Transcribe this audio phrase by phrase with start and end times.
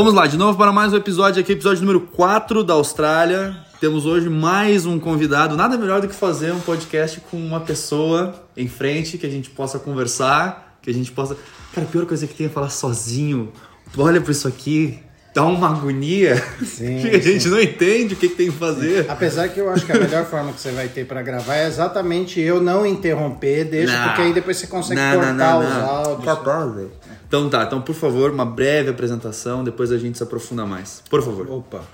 [0.00, 3.54] Vamos lá, de novo para mais um episódio aqui, episódio número 4 da Austrália.
[3.78, 5.58] Temos hoje mais um convidado.
[5.58, 9.50] Nada melhor do que fazer um podcast com uma pessoa em frente que a gente
[9.50, 11.36] possa conversar, que a gente possa.
[11.74, 13.52] Cara, a pior coisa que tem é falar sozinho.
[13.92, 14.98] Tu olha para isso aqui,
[15.34, 17.50] dá uma agonia Sim, que a gente sim.
[17.50, 19.04] não entende o que, que tem que fazer.
[19.06, 21.66] Apesar que eu acho que a melhor forma que você vai ter pra gravar é
[21.66, 24.04] exatamente eu não interromper, deixa, Não.
[24.08, 25.86] porque aí depois você consegue Não, cortar não, não, os não.
[25.86, 26.24] áudios.
[26.24, 26.90] Cortar, velho.
[27.30, 31.00] Então tá, então por favor, uma breve apresentação, depois a gente se aprofunda mais.
[31.08, 31.48] Por favor.
[31.48, 31.84] Opa,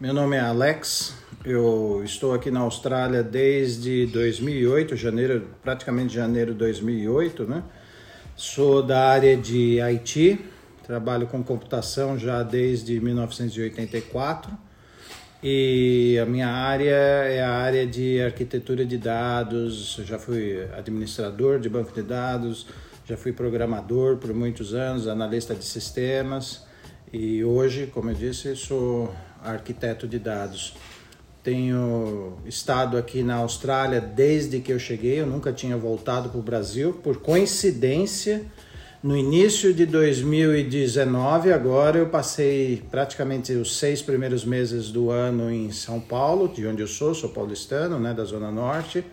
[0.00, 6.58] meu nome é Alex, eu estou aqui na Austrália desde 2008, janeiro, praticamente janeiro de
[6.58, 7.64] 2008, né?
[8.36, 10.38] Sou da área de IT,
[10.86, 14.52] trabalho com computação já desde 1984
[15.42, 21.58] e a minha área é a área de arquitetura de dados, eu já fui administrador
[21.58, 22.68] de banco de dados,
[23.06, 26.62] já fui programador por muitos anos, analista de sistemas
[27.12, 30.74] e hoje, como eu disse, sou arquiteto de dados.
[31.42, 36.42] Tenho estado aqui na Austrália desde que eu cheguei, eu nunca tinha voltado para o
[36.42, 36.94] Brasil.
[36.94, 38.46] Por coincidência,
[39.02, 45.70] no início de 2019, agora eu passei praticamente os seis primeiros meses do ano em
[45.70, 49.04] São Paulo, de onde eu sou, sou paulistano, né, da Zona Norte,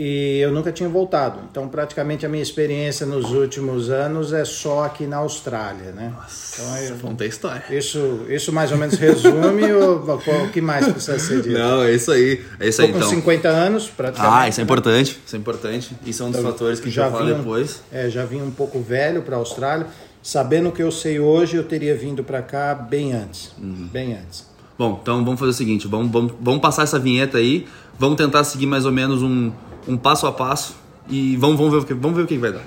[0.00, 1.40] e eu nunca tinha voltado.
[1.50, 6.14] Então, praticamente a minha experiência nos últimos anos é só aqui na Austrália, né?
[6.52, 7.64] Então, eu- história.
[7.68, 11.58] isso, isso mais ou menos resume ou o que mais precisa ser dito?
[11.58, 12.44] Não, é isso aí.
[12.60, 13.08] É isso aí, Estou com então.
[13.08, 14.36] 50 anos, praticamente.
[14.36, 15.18] Ah, isso é importante.
[15.26, 15.96] Isso é importante.
[16.06, 17.82] Isso é um dos fatores que falar vim depois.
[17.90, 19.88] É, já vim um pouco velho para a Austrália.
[20.22, 23.50] Sabendo o que eu sei hoje, eu teria vindo para cá bem antes.
[23.58, 23.88] Uhum.
[23.92, 24.46] Bem antes.
[24.78, 27.66] Bom, então vamos fazer o seguinte: vamos, vamos, vamos passar essa vinheta aí,
[27.98, 29.50] vamos tentar seguir mais ou menos um,
[29.88, 30.76] um passo a passo
[31.08, 32.62] e vamos, vamos, ver, o que, vamos ver o que vai dar.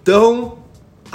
[0.00, 0.53] Então,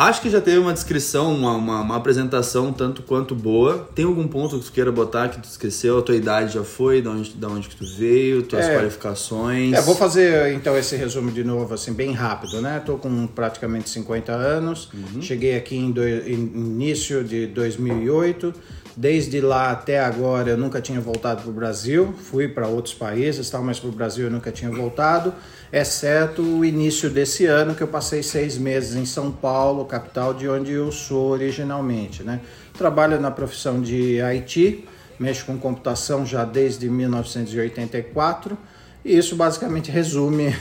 [0.08, 3.90] acho que já teve uma descrição, uma, uma, uma apresentação tanto quanto boa.
[3.94, 6.00] Tem algum ponto que tu queira botar que tu esqueceu?
[6.00, 8.76] A tua idade já foi, da onde, da onde que tu veio, tuas É.
[8.76, 9.74] qualificações.
[9.74, 12.82] É, vou fazer então esse resumo de novo, assim, bem rápido, né?
[12.86, 15.22] Tô com praticamente 50 anos, Uhum.
[15.22, 15.90] cheguei aqui em,
[16.28, 18.54] em início de 2008.
[19.00, 23.50] Desde lá até agora eu nunca tinha voltado para o Brasil, fui para outros países,
[23.50, 25.34] tal, mas para o Brasil eu nunca tinha voltado,
[25.72, 30.50] exceto o início desse ano que eu passei seis meses em São Paulo, capital de
[30.50, 32.42] onde eu sou originalmente, né?
[32.78, 34.86] Trabalho na profissão de IT,
[35.18, 40.54] mexo com computação já desde 1984 e isso basicamente resume É,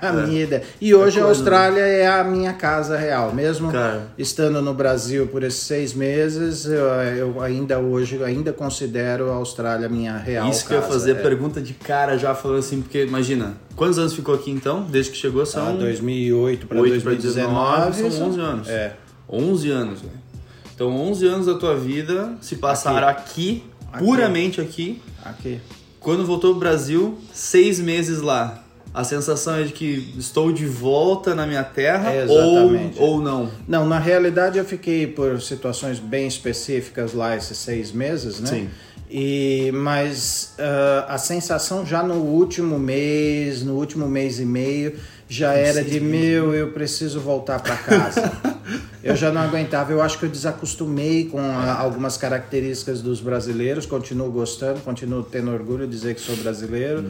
[0.06, 0.26] a é.
[0.26, 0.62] minha ideia.
[0.80, 4.08] E hoje a coisa, Austrália é a minha casa real, mesmo Cara.
[4.16, 6.84] estando no Brasil por esses seis meses, eu,
[7.16, 10.92] eu ainda hoje ainda considero a Austrália minha real Isso que eu ia casa.
[10.92, 11.14] fazer é.
[11.14, 14.82] pergunta de cara já falando assim, porque imagina, quantos anos ficou aqui então?
[14.82, 18.68] Desde que chegou Ah, são 2008 para 8 pra 2019 19, são 11 anos.
[18.68, 18.92] É.
[19.28, 20.12] 11 anos, velho.
[20.74, 23.62] Então 11 anos da tua vida se passaram aqui,
[23.92, 24.04] Aqui.
[24.04, 25.00] puramente aqui.
[25.24, 25.60] Aqui.
[26.04, 28.62] Quando voltou pro Brasil, seis meses lá.
[28.92, 33.50] A sensação é de que estou de volta na minha terra É, ou, ou não.
[33.66, 38.46] Não, na realidade eu fiquei por situações bem específicas lá esses seis meses, né?
[38.46, 38.68] Sim.
[39.10, 44.96] E, mas ah, a sensação já no último mês, no último mês e meio,
[45.28, 48.32] já era de meu, eu preciso voltar para casa.
[49.02, 53.86] eu já não aguentava, eu acho que eu desacostumei com ah, algumas características dos brasileiros,
[53.86, 57.04] continuo gostando, continuo tendo orgulho de dizer que sou brasileiro,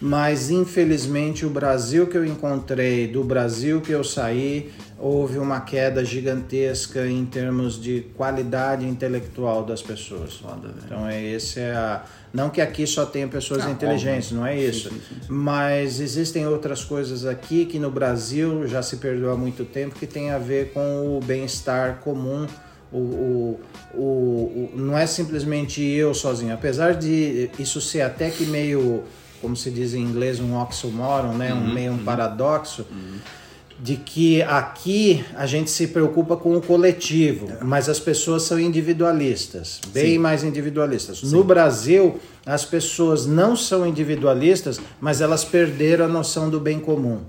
[0.00, 6.04] mas infelizmente o Brasil que eu encontrei, do Brasil que eu saí, houve uma queda
[6.04, 10.34] gigantesca em termos de qualidade intelectual das pessoas.
[10.34, 10.74] Foda.
[10.84, 14.38] Então é esse é a não que aqui só tenha pessoas Ah, inteligentes, óbvio.
[14.40, 14.88] não é isso.
[14.90, 15.26] sim, sim, sim.
[15.28, 20.06] Mas existem outras coisas aqui que no Brasil já se perdeu há muito tempo que
[20.06, 22.46] tem a ver com o bem-estar comum.
[22.92, 23.60] O, o,
[23.94, 26.52] o, o- não é simplesmente eu sozinho.
[26.54, 29.04] Apesar de isso ser até que meio,
[29.40, 31.52] como se diz em inglês, um oxymoron, né?
[31.52, 32.84] Uhum, um meio um paradoxo
[33.82, 39.80] de que aqui a gente se preocupa com o coletivo, mas as pessoas são individualistas,
[39.92, 41.22] bem mais individualistas.
[41.22, 47.20] No Brasil, as pessoas não são individualistas, mas elas perderam a noção do bem comum.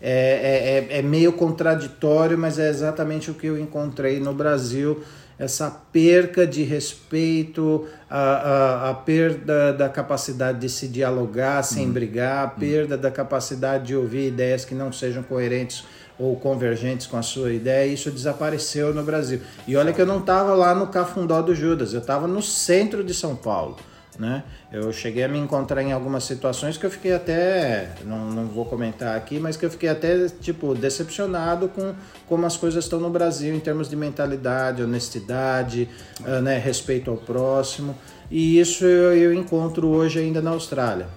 [0.00, 5.02] É, é, é, é meio contraditório, mas é exatamente o que eu encontrei no Brasil.
[5.38, 12.44] Essa perca de respeito, a, a, a perda da capacidade de se dialogar sem brigar,
[12.44, 15.84] a perda da capacidade de ouvir ideias que não sejam coerentes
[16.18, 19.40] ou convergentes com a sua ideia, isso desapareceu no Brasil.
[19.68, 23.04] E olha que eu não estava lá no Cafundó do Judas, eu estava no centro
[23.04, 23.76] de São Paulo,
[24.18, 24.42] Né?
[24.72, 28.64] Eu cheguei a me encontrar em algumas situações que eu fiquei até, não, não vou
[28.64, 31.94] comentar aqui, mas que eu fiquei até tipo decepcionado com
[32.26, 35.88] como as coisas estão no Brasil em termos de mentalidade, honestidade,
[36.20, 37.94] uh, né, respeito ao próximo.
[38.30, 41.08] E isso eu, eu encontro hoje ainda na Austrália.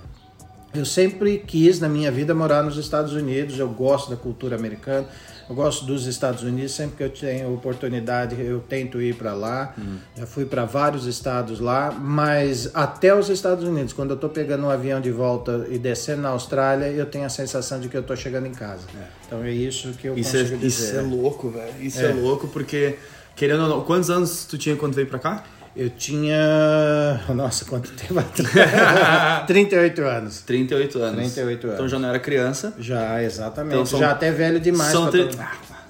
[0.73, 5.07] Eu sempre quis na minha vida morar nos Estados Unidos, eu gosto da cultura americana.
[5.49, 9.73] Eu gosto dos Estados Unidos, sempre que eu tenho oportunidade eu tento ir para lá.
[9.75, 9.97] Uhum.
[10.15, 14.65] Já fui para vários estados lá, mas até os Estados Unidos, quando eu estou pegando
[14.65, 18.01] um avião de volta e descendo na Austrália, eu tenho a sensação de que eu
[18.01, 18.85] estou chegando em casa.
[18.95, 19.03] É.
[19.25, 20.85] Então é isso que eu isso consigo é, dizer.
[20.85, 21.73] Isso é louco, velho.
[21.81, 22.11] Isso é.
[22.11, 22.99] é louco porque,
[23.35, 25.43] querendo ou não, quantos anos tu tinha quando veio para cá?
[25.79, 27.21] Eu tinha.
[27.33, 28.21] Nossa, quanto tempo?
[29.47, 30.41] 38 anos.
[30.41, 31.33] 38 anos.
[31.33, 31.73] 38 anos.
[31.75, 32.73] Então já não era criança.
[32.77, 33.75] Já, exatamente.
[33.75, 33.99] Então, são...
[33.99, 34.91] Já até velho demais.
[34.91, 35.29] São tri...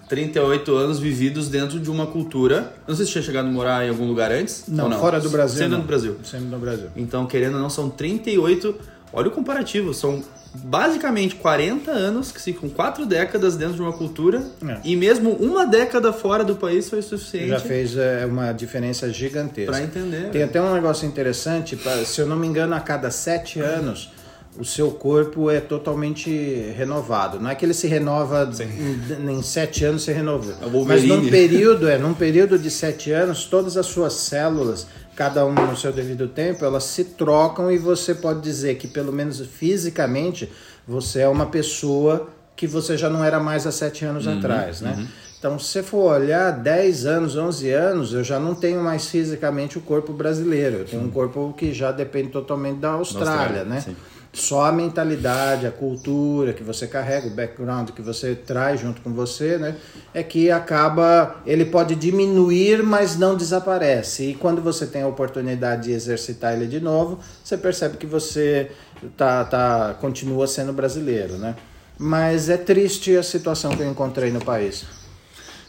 [0.08, 2.72] 38 anos vividos dentro de uma cultura.
[2.88, 4.66] Não sei se tinha chegado a morar em algum lugar antes.
[4.68, 5.00] Não, não?
[5.00, 5.58] fora do Brasil.
[5.58, 5.80] Sendo não.
[5.80, 6.18] no Brasil.
[6.24, 6.90] Sendo no Brasil.
[6.96, 8.76] Então, querendo ou não, são 38.
[9.12, 9.92] Olha o comparativo.
[9.92, 10.24] São
[10.54, 14.80] basicamente 40 anos, que ficam quatro décadas dentro de uma cultura, é.
[14.84, 17.50] e mesmo uma década fora do país foi suficiente.
[17.50, 19.72] Já fez é, uma diferença gigantesca.
[19.72, 20.30] Para entender.
[20.32, 24.12] Tem até um negócio interessante, pra, se eu não me engano, a cada sete anos
[24.58, 26.30] o seu corpo é totalmente
[26.76, 27.40] renovado.
[27.40, 30.54] Não é que ele se renova em, em, sete anos se renovou.
[30.62, 34.88] É Mas num período, é, num período de sete anos, todas as suas células
[35.20, 39.12] cada um no seu devido tempo, elas se trocam e você pode dizer que, pelo
[39.12, 40.50] menos fisicamente,
[40.88, 44.80] você é uma pessoa que você já não era mais há sete anos uhum, atrás,
[44.80, 44.96] né?
[44.98, 45.08] Uhum.
[45.38, 49.78] Então, se você for olhar 10 anos, 11 anos, eu já não tenho mais fisicamente
[49.78, 50.78] o corpo brasileiro.
[50.78, 53.82] Eu tenho um corpo que já depende totalmente da Austrália, da Austrália né?
[53.82, 53.96] Sim.
[54.32, 59.12] Só a mentalidade, a cultura que você carrega, o background que você traz junto com
[59.12, 59.76] você, né?
[60.14, 61.42] É que acaba.
[61.48, 64.30] Ele pode diminuir, mas não desaparece.
[64.30, 68.70] E quando você tem a oportunidade de exercitar ele de novo, você percebe que você
[69.18, 71.56] tá, tá, continua sendo brasileiro, né?
[71.98, 74.86] Mas é triste a situação que eu encontrei no país.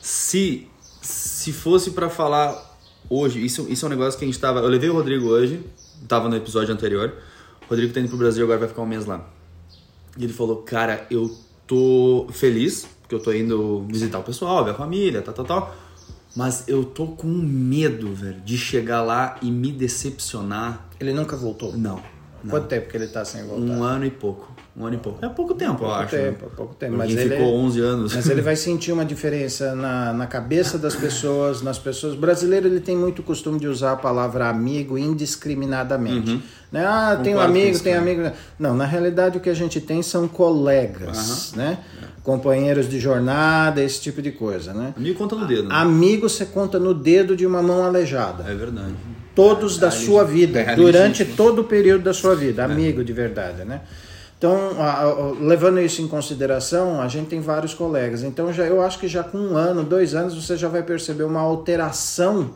[0.03, 0.69] Se,
[1.01, 2.79] se fosse para falar
[3.09, 4.61] hoje, isso, isso é um negócio que a gente tava.
[4.61, 5.65] Eu levei o Rodrigo hoje,
[6.07, 7.15] tava no episódio anterior.
[7.70, 9.25] Rodrigo tá indo pro Brasil agora vai ficar um mês lá.
[10.19, 11.31] E ele falou, cara, eu
[11.69, 15.76] tô feliz, porque eu tô indo visitar o pessoal, ver a família, tal, tal, tal.
[16.34, 20.88] Mas eu tô com medo, velho, de chegar lá e me decepcionar.
[20.99, 21.72] Ele nunca voltou?
[21.76, 22.02] Não.
[22.43, 22.50] não.
[22.50, 23.73] Quanto tempo que ele tá sem voltar?
[23.73, 24.52] Um ano e pouco.
[24.76, 25.25] Um ano e pouco.
[25.25, 26.17] É pouco tempo, pouco eu acho.
[26.17, 26.52] Tempo, né?
[26.56, 28.14] pouco tempo, mas ele ficou 11 anos.
[28.14, 32.14] Mas ele vai sentir uma diferença na, na cabeça das pessoas, nas pessoas.
[32.14, 36.31] O brasileiro ele tem muito costume de usar a palavra amigo indiscriminadamente.
[36.31, 36.43] Uhum.
[36.70, 36.87] Né?
[36.87, 38.31] Ah, tem um amigo, tem amigo.
[38.58, 41.58] Não, na realidade o que a gente tem são colegas, uhum.
[41.58, 41.78] né?
[42.23, 44.94] Companheiros de jornada, esse tipo de coisa, né?
[44.96, 45.69] Amigo conta no dedo.
[45.69, 45.75] Né?
[45.75, 48.44] Amigo você conta no dedo de uma mão aleijada.
[48.49, 48.94] É verdade.
[49.34, 52.64] Todos é, da sua vida, é, durante todo o período da sua vida, é.
[52.64, 53.81] amigo de verdade, né?
[54.40, 58.22] Então, a, a, levando isso em consideração, a gente tem vários colegas.
[58.22, 61.25] Então, já, eu acho que já com um ano, dois anos, você já vai perceber
[61.25, 62.48] uma alteração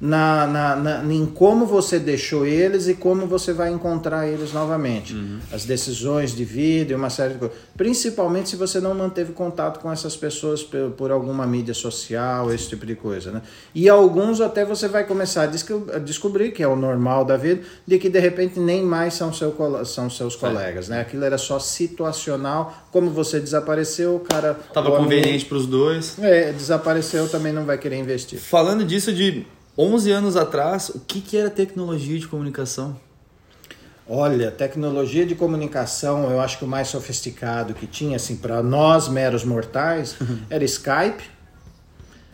[0.00, 5.14] na, na, na, em como você deixou eles e como você vai encontrar eles novamente.
[5.14, 5.38] Uhum.
[5.52, 7.56] As decisões de vida e uma série de coisas.
[7.76, 12.68] Principalmente se você não manteve contato com essas pessoas por, por, alguma mídia social, esse
[12.68, 13.32] tipo de coisa.
[13.32, 13.42] Né?
[13.74, 17.98] E alguns até você vai começar a, descobrir, que é o normal da vida, de
[17.98, 20.88] que de repente nem mais são, seu, são seus colegas.
[20.88, 21.00] Né?
[21.00, 22.86] Aquilo era só situacional.
[22.92, 24.58] Como você desapareceu, o cara.
[24.68, 26.16] Estava conveniente para os dois.
[26.20, 28.38] É, desapareceu, também não vai querer investir.
[28.38, 29.46] Falando disso de
[29.78, 32.96] 11 anos atrás, o que, que era tecnologia de comunicação?
[34.08, 39.06] Olha, tecnologia de comunicação, eu acho que o mais sofisticado que tinha, assim, para nós
[39.06, 40.16] meros mortais,
[40.50, 41.22] era Skype,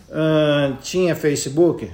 [0.09, 1.91] uh, tinha Facebook,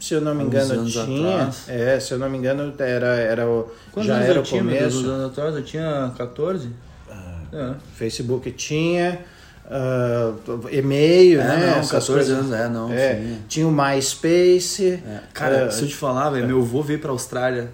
[0.00, 3.70] se eu não me engano tinha, é, se eu não me engano era era o
[3.92, 5.06] Quantos já era o tinha, começo.
[5.06, 6.68] anos atrás eu tinha 14.
[6.68, 6.72] Uh,
[7.52, 7.74] é.
[7.96, 9.20] Facebook tinha,
[9.70, 11.66] uh, e-mail, é, né?
[11.66, 12.30] Não, Essas 14 coisas.
[12.30, 12.92] anos, é, não.
[12.92, 15.02] É, tinha o MySpace.
[15.06, 15.22] É.
[15.32, 17.70] Cara, uh, se eu te falar, velho, meu avô veio pra Austrália,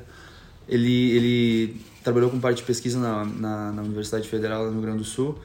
[0.68, 4.98] ele, ele trabalhou com parte de pesquisa na, na, na Universidade Federal no Rio Grande
[4.98, 5.38] do Sul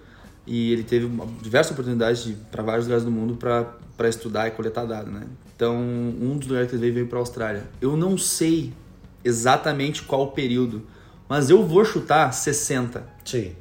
[0.45, 1.09] e ele teve
[1.41, 5.23] diversas oportunidades para vários lugares do mundo para estudar e coletar dados, né?
[5.55, 7.63] Então, um dos lugares que ele veio veio para a Austrália.
[7.79, 8.73] Eu não sei
[9.23, 10.81] exatamente qual o período,
[11.29, 13.03] mas eu vou chutar 60.
[13.23, 13.55] Sim,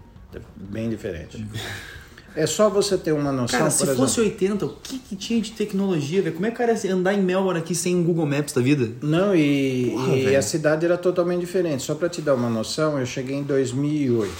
[0.56, 1.46] bem diferente.
[2.34, 3.58] É só você ter uma noção.
[3.58, 6.34] Cara, se exemplo, fosse 80, o que, que tinha de tecnologia, velho?
[6.34, 8.90] Como é que ia andar em Melbourne aqui sem Google Maps da vida?
[9.02, 11.82] Não, e, Porra, e a cidade era totalmente diferente.
[11.82, 14.30] Só para te dar uma noção, eu cheguei em 2008.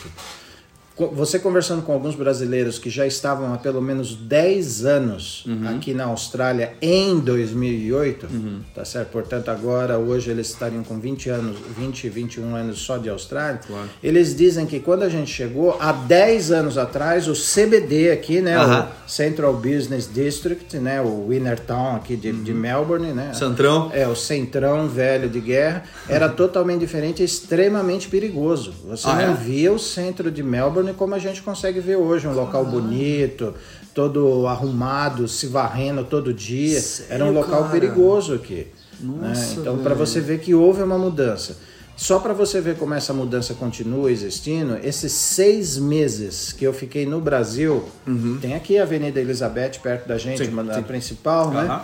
[1.08, 5.68] Você conversando com alguns brasileiros que já estavam há pelo menos 10 anos uhum.
[5.68, 8.60] aqui na Austrália em 2008, uhum.
[8.74, 9.10] tá certo?
[9.10, 13.60] Portanto, agora, hoje, eles estariam com 20 anos, 20, 21 anos só de Austrália.
[13.66, 13.88] Claro.
[14.02, 18.58] Eles dizem que quando a gente chegou, há 10 anos atrás, o CBD aqui, né?
[18.58, 18.80] Uhum.
[18.80, 21.00] O Central Business District, né?
[21.00, 22.58] O Winnertown aqui de, de uhum.
[22.58, 23.32] Melbourne, né?
[23.34, 23.90] Centrão.
[23.92, 25.84] É, o centrão velho de guerra.
[26.08, 28.72] Era totalmente diferente, extremamente perigoso.
[28.86, 29.34] Você ah, não é?
[29.34, 33.54] via o centro de Melbourne como a gente consegue ver hoje, um local bonito,
[33.94, 36.80] todo arrumado, se varrendo todo dia.
[36.80, 37.72] Sério, Era um local cara?
[37.72, 38.66] perigoso aqui.
[39.00, 39.32] Né?
[39.56, 41.56] Então, para você ver que houve uma mudança.
[41.96, 47.04] Só para você ver como essa mudança continua existindo, esses seis meses que eu fiquei
[47.04, 48.38] no Brasil, uhum.
[48.40, 50.82] tem aqui a Avenida Elizabeth perto da gente, sim, uma sim.
[50.82, 51.52] principal, uhum.
[51.52, 51.82] né?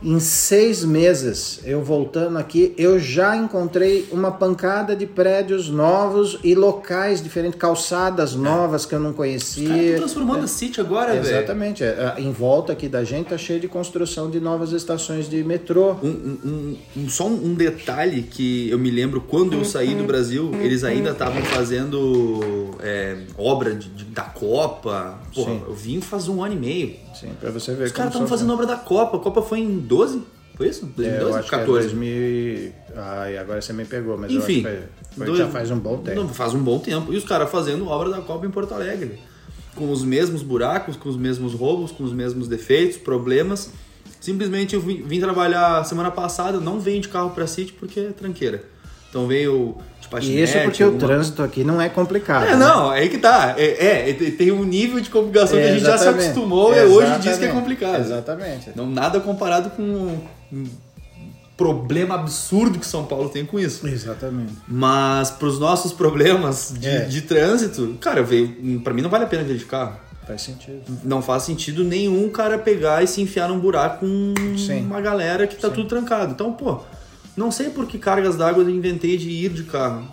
[0.00, 6.54] Em seis meses, eu voltando aqui, eu já encontrei uma pancada de prédios novos e
[6.54, 8.36] locais diferentes, calçadas é.
[8.36, 9.94] novas que eu não conhecia.
[9.94, 10.44] Os transformando é.
[10.44, 11.38] a City agora, velho.
[11.38, 11.82] Exatamente.
[11.82, 12.14] É.
[12.16, 15.96] Em volta aqui da gente tá cheio de construção de novas estações de metrô.
[16.00, 20.52] Um, um, um, só um detalhe que eu me lembro quando eu saí do Brasil,
[20.60, 25.18] eles ainda estavam fazendo é, obra de, de, da Copa.
[25.34, 25.62] Porra, Sim.
[25.66, 27.07] eu vim faz um ano e meio.
[27.18, 27.84] Sim, pra você ver.
[27.84, 29.16] Os caras estavam fazendo obra da Copa.
[29.16, 30.22] A Copa foi em 12?
[30.54, 30.86] Foi isso?
[30.86, 31.16] 2012?
[31.16, 31.88] É, eu acho 14.
[31.88, 32.72] Que é 2000...
[32.96, 35.38] Ai, agora você me pegou, mas Enfim, eu acho que foi, dois...
[35.38, 36.20] já faz um bom tempo.
[36.20, 37.12] Não, faz um bom tempo.
[37.12, 39.18] E os caras fazendo obra da Copa em Porto Alegre.
[39.74, 43.70] Com os mesmos buracos, com os mesmos roubos, com os mesmos defeitos, problemas.
[44.20, 48.10] Simplesmente eu vim, vim trabalhar semana passada, não venho de carro pra City porque é
[48.10, 48.64] tranqueira.
[49.08, 49.76] Então veio
[50.22, 51.04] e isso porque alguma...
[51.04, 52.46] o trânsito aqui não é complicado.
[52.46, 52.56] É, né?
[52.56, 53.54] não, é aí que tá.
[53.58, 56.82] É, é, tem um nível de complicação é, que a gente já se acostumou e
[56.84, 58.00] hoje diz que é complicado.
[58.00, 58.70] Exatamente.
[58.74, 60.66] Não nada comparado com um
[61.56, 63.86] problema absurdo que São Paulo tem com isso.
[63.86, 64.54] Exatamente.
[64.66, 67.00] Mas para os nossos problemas de, é.
[67.00, 69.96] de trânsito, cara, veio, para mim não vale a pena vir de carro.
[70.26, 70.82] Faz sentido.
[71.04, 74.82] Não faz sentido nenhum cara pegar e se enfiar num buraco com Sim.
[74.82, 75.74] uma galera que tá Sim.
[75.74, 76.32] tudo trancado.
[76.32, 76.82] Então, pô,
[77.38, 80.06] não sei por que cargas d'água eu inventei de ir de carro.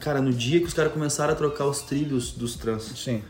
[0.00, 2.84] Cara, no dia que os caras começaram a trocar os trilhos dos trans.
[2.96, 3.20] Sim.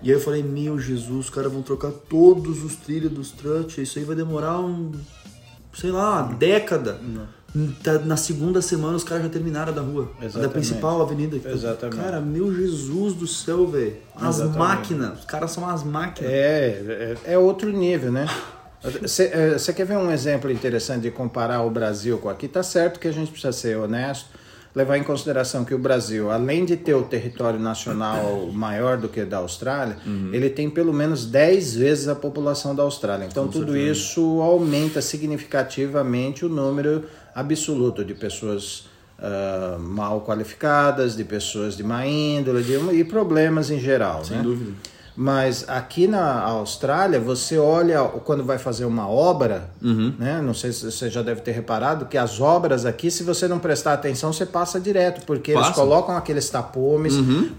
[0.00, 3.76] E aí eu falei, meu Jesus, os caras vão trocar todos os trilhos dos trans.
[3.78, 4.92] Isso aí vai demorar um.
[5.74, 7.00] sei lá, uma década.
[7.02, 7.26] Não.
[7.82, 10.10] Tá, na segunda semana os caras já terminaram da rua.
[10.20, 10.38] Exatamente.
[10.40, 11.36] Da principal avenida.
[11.50, 12.00] Exatamente.
[12.00, 13.96] Cara, meu Jesus do céu, velho.
[14.16, 14.58] As Exatamente.
[14.58, 15.18] máquinas.
[15.18, 16.32] Os caras são as máquinas.
[16.32, 18.26] É, é, é outro nível, né?
[19.00, 22.48] Você eh, quer ver um exemplo interessante de comparar o Brasil com aqui?
[22.48, 24.28] Tá certo que a gente precisa ser honesto,
[24.74, 29.24] levar em consideração que o Brasil, além de ter o território nacional maior do que
[29.24, 30.30] da Austrália, uhum.
[30.32, 33.26] ele tem pelo menos 10 vezes a população da Austrália.
[33.26, 33.92] Então, com tudo certeza.
[33.92, 38.86] isso aumenta significativamente o número absoluto de pessoas
[39.18, 44.24] uh, mal qualificadas, de pessoas de má índole de, e problemas em geral.
[44.24, 44.42] Sem né?
[44.42, 44.72] dúvida.
[45.14, 50.14] Mas aqui na Austrália, você olha quando vai fazer uma obra, uhum.
[50.18, 50.40] né?
[50.40, 53.58] Não sei se você já deve ter reparado que as obras aqui, se você não
[53.58, 55.66] prestar atenção, você passa direto, porque passa.
[55.66, 57.50] eles colocam aqueles tapumes, uhum.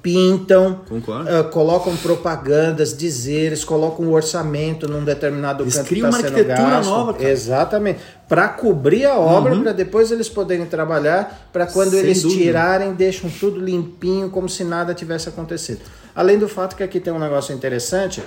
[0.00, 6.28] pintam, uh, colocam propagandas, dizeres, colocam o orçamento num determinado eles canto criam que está
[6.28, 6.88] sendo gasto.
[6.88, 7.28] Nova, cara.
[7.28, 8.00] Exatamente.
[8.26, 9.62] Para cobrir a obra, uhum.
[9.62, 12.42] para depois eles poderem trabalhar, para quando Sem eles dúvida.
[12.42, 15.80] tirarem, deixam tudo limpinho, como se nada tivesse acontecido.
[16.14, 18.22] Além do fato que aqui tem um negócio interessante,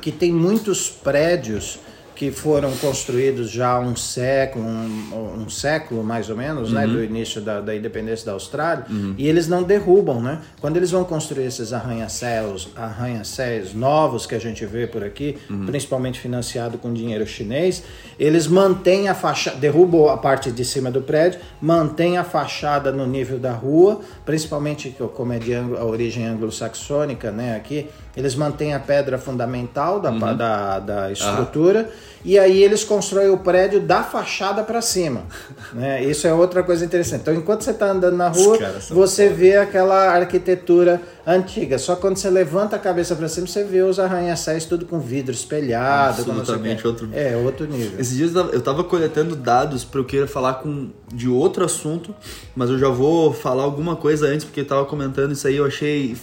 [0.00, 1.78] que tem muitos prédios
[2.16, 6.86] que foram construídos já há um século, um, um, século mais ou menos, né, uhum.
[6.86, 9.14] né, do início da, da independência da Austrália, uhum.
[9.18, 10.40] e eles não derrubam, né?
[10.58, 15.66] Quando eles vão construir esses arranha-céus, arranha-céus novos que a gente vê por aqui, uhum.
[15.66, 17.82] principalmente financiado com dinheiro chinês,
[18.18, 23.06] eles mantêm a fachada, derrubam a parte de cima do prédio, mantêm a fachada no
[23.06, 28.80] nível da rua, principalmente como é de a origem anglo-saxônica, né, aqui, eles mantêm a
[28.80, 30.36] pedra fundamental da, uhum.
[30.36, 31.90] da, da, estrutura
[32.24, 35.24] e aí eles constroem o prédio da fachada para cima.
[35.72, 36.02] Né?
[36.04, 37.22] Isso é outra coisa interessante.
[37.22, 38.56] Então, enquanto você está andando na rua,
[38.88, 41.76] você vê aquela arquitetura antiga.
[41.76, 45.34] Só quando você levanta a cabeça para cima, você vê os arranha-céus tudo com vidro
[45.34, 46.20] espelhado.
[46.20, 47.98] Absolutamente outro É, outro nível.
[47.98, 52.14] Esses dias eu estava coletando dados para eu querer falar com, de outro assunto,
[52.54, 56.16] mas eu já vou falar alguma coisa antes, porque estava comentando isso aí, eu achei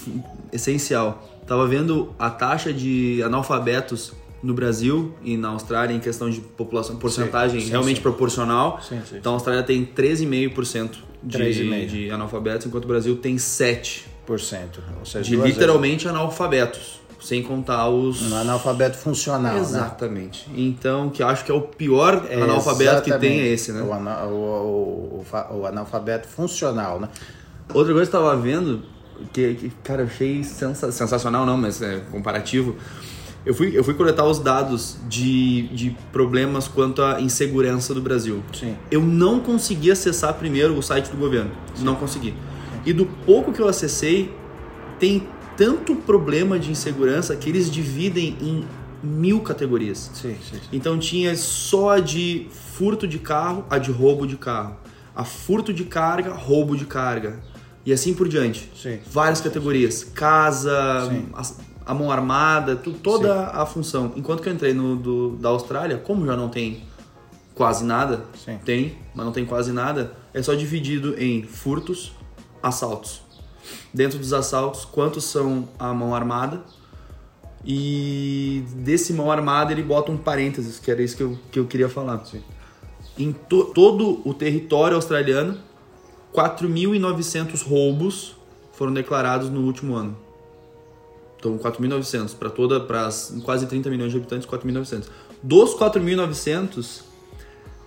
[0.54, 6.40] essencial Tava vendo a taxa de analfabetos no Brasil e na Austrália em questão de
[6.40, 8.02] população, porcentagem sim, sim, realmente sim.
[8.02, 8.80] proporcional.
[9.14, 14.04] Então a Austrália tem 13,5% de, de analfabetos, enquanto o Brasil tem 7%.
[15.04, 16.18] Seja, de literalmente vezes.
[16.18, 17.04] analfabetos.
[17.20, 18.22] Sem contar os.
[18.22, 19.54] Um analfabeto funcional.
[19.54, 19.62] Né?
[19.62, 20.50] Exatamente.
[20.50, 20.56] Né?
[20.58, 23.82] Então, que acho que é o pior é, analfabeto que tem é esse, né?
[23.82, 23.94] O,
[24.30, 27.08] o, o, o analfabeto funcional, né?
[27.74, 28.84] Outra coisa que eu estava vendo
[29.32, 32.76] que, que cara, eu achei sensa sensacional, não, mas é comparativo.
[33.46, 38.42] Eu fui, eu fui coletar os dados de, de problemas quanto à insegurança do Brasil.
[38.54, 38.76] Sim.
[38.90, 41.52] Eu não consegui acessar primeiro o site do governo.
[41.80, 42.34] Não consegui.
[42.86, 44.34] E do pouco que eu acessei,
[44.98, 45.28] tem
[45.58, 48.66] tanto problema de insegurança que eles dividem em
[49.04, 50.10] mil categorias.
[50.14, 50.70] Sim, sim, sim.
[50.72, 54.78] Então tinha só a de furto de carro, a de roubo de carro.
[55.14, 57.40] A furto de carga, roubo de carga.
[57.86, 58.72] E assim por diante.
[58.76, 59.00] Sim.
[59.12, 60.04] Várias categorias.
[60.04, 61.28] Casa, Sim.
[61.34, 64.14] a, a mão armada, tu- toda a função.
[64.16, 66.84] Enquanto que eu entrei no do, da Austrália, como já não tem
[67.54, 68.58] quase nada, Sim.
[68.64, 72.14] tem, mas não tem quase nada, é só dividido em furtos,
[72.62, 73.22] assaltos.
[73.94, 76.62] Dentro dos assaltos, quantos são a mão armada?
[77.66, 81.66] E desse mão armada ele bota um parênteses, que era isso que eu, que eu
[81.66, 82.24] queria falar.
[82.26, 82.42] Sim.
[83.18, 85.58] Em to- todo o território australiano,
[86.34, 88.36] 4.900 roubos
[88.74, 90.18] foram declarados no último ano.
[91.38, 93.10] Então, 4.900 para toda, para
[93.44, 95.08] quase 30 milhões de habitantes, 4.900.
[95.42, 97.02] Dos 4.900,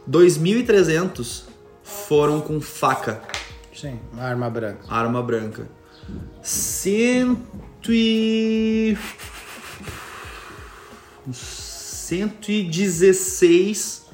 [0.08, 1.42] 2.300
[1.82, 3.22] foram com faca,
[3.74, 4.84] Sim, arma branca.
[4.88, 5.68] arma branca.
[6.42, 8.96] Cento e...
[11.32, 14.06] 116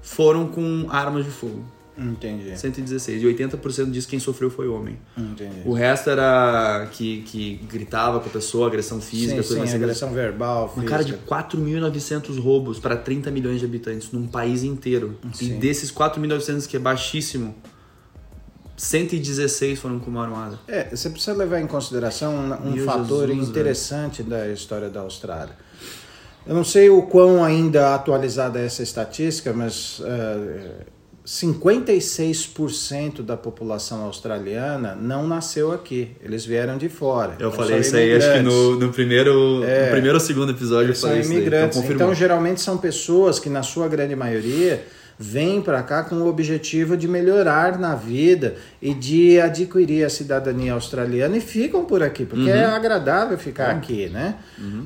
[0.00, 1.64] foram com armas de fogo.
[1.96, 2.56] Entendi.
[2.58, 3.22] 116.
[3.22, 4.98] E 80% diz que quem sofreu foi homem.
[5.16, 5.62] Entendi.
[5.64, 9.74] O resto era que, que gritava com a pessoa, agressão física, sim, coisa sim, mais
[9.74, 10.90] agressão verbal, Uma física.
[10.90, 15.18] cara de 4.900 roubos para 30 milhões de habitantes num país inteiro.
[15.34, 15.58] E Sim.
[15.58, 17.54] desses 4.900 que é baixíssimo,
[18.76, 20.58] 116 foram com uma armada.
[20.66, 25.54] É, você precisa levar em consideração um, um fator Jesus, interessante da história da Austrália.
[26.44, 30.86] Eu não sei o quão ainda atualizada é essa estatística, mas eh,
[31.24, 36.10] 56% da população australiana não nasceu aqui.
[36.22, 37.36] Eles vieram de fora.
[37.38, 39.84] Eu Então, falei são isso aí, acho que no, no primeiro, É.
[39.86, 41.36] no primeiro ou segundo episódio eu são falei isso aí.
[41.36, 41.78] imigrantes.
[41.78, 44.84] Então, Então, geralmente são pessoas que, na sua grande maioria,
[45.18, 50.72] vêm para cá com o objetivo de melhorar na vida e de adquirir a cidadania
[50.72, 54.36] australiana e ficam por aqui, porque é agradável ficar aqui, né?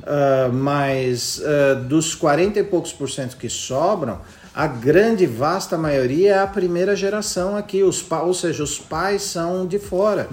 [0.05, 4.19] Ah, mas ah, dos 40 e poucos por cento que sobram,
[4.57, 9.21] a grande, vasta maioria é a primeira geração aqui, os pa- ou seja, os pais
[9.21, 10.27] são de fora.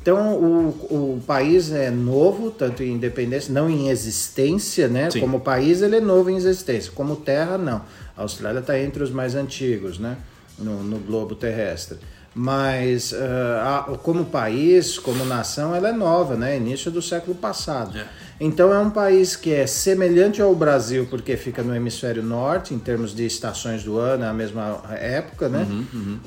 [0.00, 0.68] Então o,
[1.18, 5.10] o país é novo, tanto em independência, não em existência, né?
[5.10, 5.20] Sim.
[5.20, 7.82] Como país ele é novo em existência, como terra não.
[8.16, 10.16] A Austrália está entre os mais antigos, né?
[10.58, 11.98] No, no globo terrestre.
[12.34, 16.56] Mas ah, a- como país, como nação, ela é nova, né?
[16.56, 17.96] Início do século passado.
[17.98, 18.06] É.
[18.38, 22.78] Então é um país que é semelhante ao Brasil porque fica no hemisfério norte, em
[22.78, 25.66] termos de estações do ano, é a mesma época, né?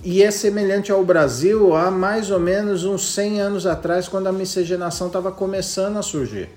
[0.04, 4.32] E é semelhante ao Brasil há mais ou menos uns 100 anos atrás, quando a
[4.32, 6.50] miscigenação estava começando a surgir.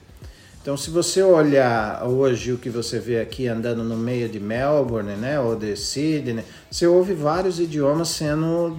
[0.62, 5.17] Então, se você olhar hoje o que você vê aqui andando no meio de Melbourne,
[5.17, 8.77] né, ou de Sydney, você ouve vários idiomas sendo uh,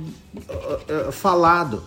[1.09, 1.83] uh, falado.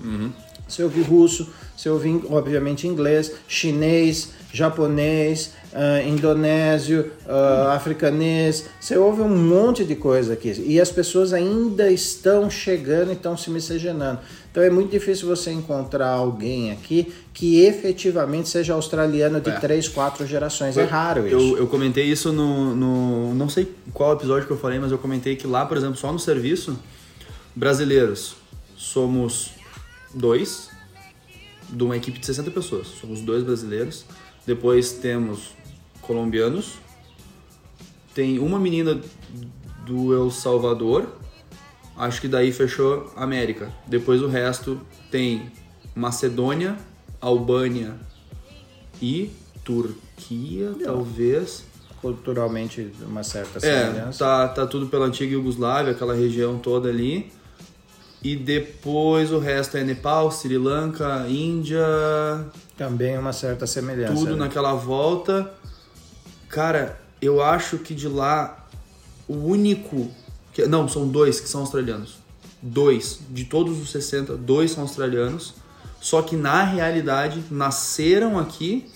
[0.69, 8.67] Você ouve russo, você ouve, obviamente, inglês, chinês, japonês, ah, indonésio, ah, africanês.
[8.81, 10.53] Você ouve um monte de coisa aqui.
[10.67, 14.21] E as pessoas ainda estão chegando e estão se miscigenando.
[14.51, 19.61] Então é muito difícil você encontrar alguém aqui que efetivamente seja australiano de É.
[19.61, 20.79] três, quatro gerações.
[20.79, 21.37] É raro isso.
[21.37, 23.35] Eu, eu comentei isso no, no.
[23.35, 26.11] Não sei qual episódio que eu falei, mas eu comentei que lá, por exemplo, só
[26.11, 26.79] no serviço,
[27.55, 28.37] brasileiros
[28.77, 29.51] somos
[30.15, 30.71] dois,
[31.69, 32.87] de uma equipe de 60 pessoas.
[32.87, 34.07] Somos dois brasileiros.
[34.47, 35.55] Depois temos
[36.01, 36.75] colombianos.
[38.15, 39.01] Tem uma menina
[39.85, 41.07] do El Salvador.
[41.97, 43.73] Acho que daí fechou América.
[43.87, 44.81] Depois o resto
[45.11, 45.51] tem
[45.95, 46.77] Macedônia,
[47.21, 47.95] Albânia
[49.01, 49.31] e
[49.65, 51.65] Turquia, talvez.
[52.01, 54.19] Culturalmente, uma certa É, semelhança.
[54.19, 57.33] tá, tá tudo pela antiga Iugoslávia, aquela região toda ali.
[58.23, 61.85] E depois o resto é Nepal, Sri Lanka, Índia,
[62.77, 64.15] Também uma certa semelhança.
[64.15, 64.37] tudo né?
[64.45, 65.53] naquela volta.
[66.49, 68.67] Cara, eu acho que de lá
[69.29, 70.11] o único.
[70.53, 72.17] Que, não, são dois que são australianos.
[72.63, 73.21] Dois.
[73.31, 75.55] De todos os 60, dois são australianos.
[76.01, 78.91] Só que na realidade nasceram aqui,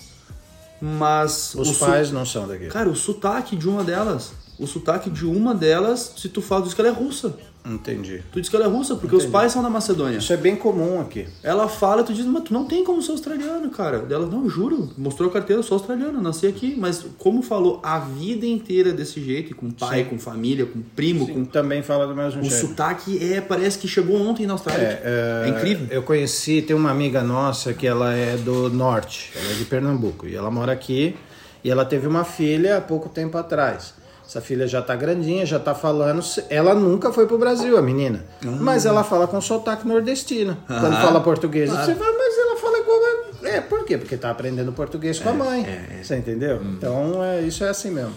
[0.81, 1.53] mas.
[1.55, 2.67] Os o su- pais não são daqui.
[2.67, 4.33] Cara, o sotaque de uma delas.
[4.57, 7.33] O sotaque de uma delas, se tu fala, diz que ela é russa.
[7.65, 8.23] Entendi.
[8.31, 10.17] Tu diz que ela é russa porque os pais são da Macedônia.
[10.17, 11.27] Isso é bem comum aqui.
[11.43, 14.05] Ela fala, tu diz, mas tu não tem como ser australiano, cara.
[14.09, 16.75] Ela, não, juro, mostrou a carteira, eu sou australiano, nasci aqui.
[16.77, 20.09] Mas como falou a vida inteira desse jeito, com pai, Sim.
[20.09, 21.45] com família, com primo, Sim, com...
[21.45, 22.67] também fala do mesmo O jeito.
[22.67, 24.99] sotaque é, parece que chegou ontem na Austrália.
[25.03, 25.87] É, É, incrível.
[25.89, 30.27] Eu conheci, tem uma amiga nossa que ela é do norte, ela é de Pernambuco,
[30.27, 31.15] e ela mora aqui,
[31.63, 33.93] e ela teve uma filha há pouco tempo atrás.
[34.31, 36.23] Essa filha já tá grandinha, já tá falando.
[36.49, 38.23] Ela nunca foi pro Brasil, a menina.
[38.61, 40.55] Mas ela fala com sotaque nordestino.
[40.67, 41.69] Quando Ah, fala português.
[41.69, 41.85] claro.
[41.85, 42.99] Você fala, mas ela fala igual.
[43.43, 43.97] É, por quê?
[43.97, 45.65] Porque tá aprendendo português com a mãe.
[45.65, 46.01] é, é.
[46.01, 46.61] Você entendeu?
[46.63, 48.13] Então, é, isso é assim mesmo.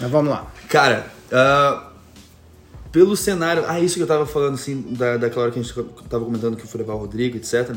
[0.00, 0.46] Mas vamos lá.
[0.70, 1.90] Cara, ah,
[2.90, 3.64] pelo cenário.
[3.68, 5.74] Ah, isso que eu tava falando, assim, da, daquela hora que a gente
[6.08, 7.76] tava comentando que eu fui levar o Rodrigo, etc.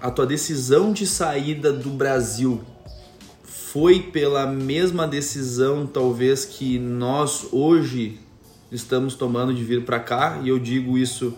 [0.00, 2.62] A tua decisão de saída do Brasil
[3.72, 8.20] foi pela mesma decisão, talvez, que nós hoje
[8.70, 11.32] estamos tomando de vir para cá, e eu digo isso,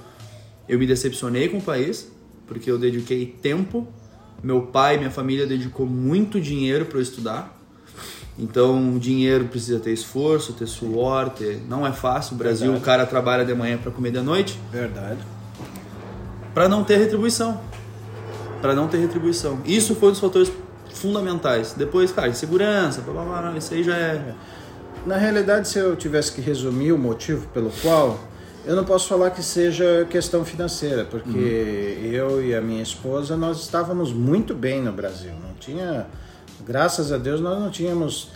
[0.69, 2.11] eu me decepcionei com o país,
[2.49, 3.87] porque eu dediquei tempo,
[4.43, 7.57] meu pai, minha família dedicou muito dinheiro para eu estudar.
[8.37, 11.63] Então, dinheiro precisa ter esforço, ter suor, ter...
[11.69, 12.35] não é fácil.
[12.35, 12.83] O Brasil, Verdade.
[12.83, 15.21] o cara trabalha de manhã para comer de noite, Verdade.
[16.53, 17.61] para não ter retribuição.
[18.61, 19.61] Para não ter retribuição.
[19.65, 20.51] Isso foi um dos fatores
[20.95, 21.75] fundamentais.
[21.77, 24.35] Depois, cara, segurança, blá, blá, blá, isso aí já é
[25.05, 28.19] Na realidade, se eu tivesse que resumir o motivo pelo qual,
[28.65, 33.61] eu não posso falar que seja questão financeira, porque eu e a minha esposa nós
[33.61, 35.33] estávamos muito bem no Brasil.
[35.47, 36.07] Não tinha,
[36.67, 38.31] graças a Deus, nós não tínhamos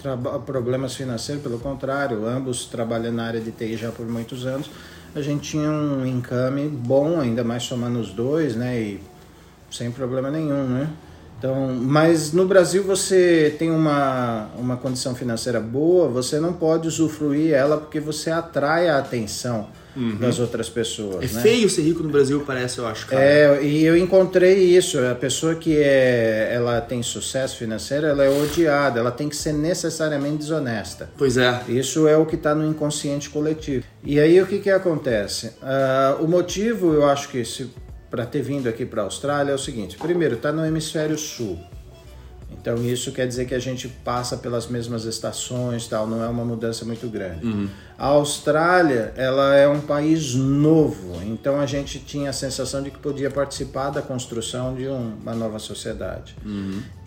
[0.44, 4.70] problemas financeiros, pelo contrário, ambos trabalhando na área de TI já por muitos anos.
[5.14, 8.78] A gente tinha um income bom, ainda mais somando os dois, né?
[8.78, 9.00] E
[9.70, 10.90] sem problema nenhum, né?
[11.38, 17.54] Então, mas no Brasil você tem uma, uma condição financeira boa, você não pode usufruir
[17.54, 19.68] ela porque você atrai a atenção
[20.18, 21.30] das outras pessoas.
[21.30, 21.42] É né?
[21.42, 23.22] feio ser rico no Brasil, parece, eu acho, cara.
[23.22, 24.98] É, e eu encontrei isso.
[24.98, 29.00] A pessoa que é, ela tem sucesso financeiro, ela é odiada.
[29.00, 31.10] Ela tem que ser necessariamente desonesta.
[31.16, 31.62] Pois é.
[31.68, 33.84] Isso é o que está no inconsciente coletivo.
[34.04, 35.52] E aí o que, que acontece?
[35.60, 37.44] Ah, o motivo, eu acho que
[38.10, 41.58] para ter vindo aqui para a Austrália é o seguinte: primeiro, está no hemisfério sul.
[42.50, 46.44] Então isso quer dizer que a gente passa pelas mesmas estações, tal, não é uma
[46.44, 47.40] mudança muito grande.
[47.98, 52.98] A Austrália, ela é um país novo, então a gente tinha a sensação de que
[52.98, 56.34] podia participar da construção de um- uma nova sociedade.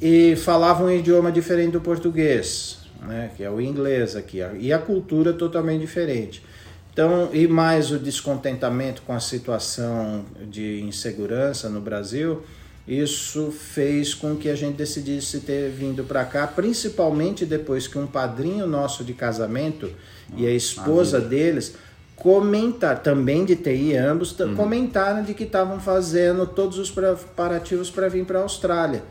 [0.02, 4.78] E falava um idioma diferente do português, né, que é o inglês aqui, e a
[4.78, 6.44] cultura totalmente diferente.
[6.94, 12.42] Então, e mais o descontentamento com a situação de insegurança no Brasil,
[12.88, 18.08] isso fez com que a gente decidisse ter vindo para cá, principalmente depois que um
[18.08, 19.90] padrinho nosso de casamento
[20.36, 21.76] e a esposa deles
[22.16, 28.08] comentar também de TI ambos t- comentaram de que estavam fazendo todos os preparativos para
[28.10, 29.02] vir para a Austrália.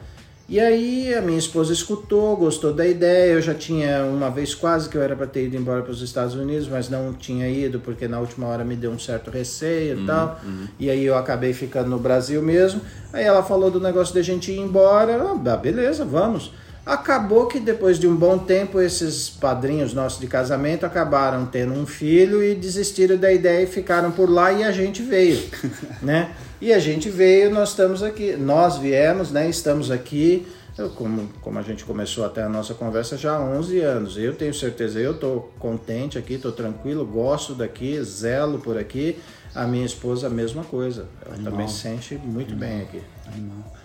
[0.50, 3.34] E aí a minha esposa escutou, gostou da ideia.
[3.34, 6.02] Eu já tinha uma vez quase que eu era para ter ido embora para os
[6.02, 10.02] Estados Unidos, mas não tinha ido porque na última hora me deu um certo receio
[10.02, 10.40] e tal.
[10.76, 12.80] E aí eu acabei ficando no Brasil mesmo.
[13.12, 15.22] Aí ela falou do negócio de a gente ir embora.
[15.22, 16.52] Ah, beleza, vamos.
[16.90, 21.87] Acabou que depois de um bom tempo esses padrinhos nossos de casamento acabaram tendo um
[21.87, 25.40] filho e desistiram da ideia e ficaram por lá e a gente veio,
[26.03, 26.35] né?
[26.61, 29.48] E a gente veio, nós estamos aqui, nós viemos, né?
[29.48, 30.44] Estamos aqui,
[30.76, 34.18] eu, como, como a gente começou até a nossa conversa já há 11 anos.
[34.18, 39.16] Eu tenho certeza, eu estou contente aqui, estou tranquilo, gosto daqui, zelo por aqui.
[39.55, 43.00] A minha esposa a mesma coisa, ela também se sente muito bem aqui.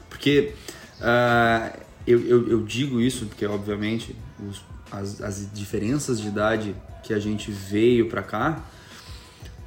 [0.10, 0.54] Porque
[1.00, 1.72] ah,
[2.08, 4.16] eu, eu, eu digo isso porque, obviamente,
[4.50, 8.64] os- as, as diferenças de idade que a gente veio pra cá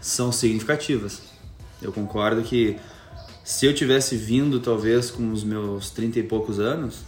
[0.00, 1.20] são significativas.
[1.82, 2.76] Eu concordo que
[3.44, 6.98] se eu tivesse vindo, talvez, com os meus 30 e poucos anos,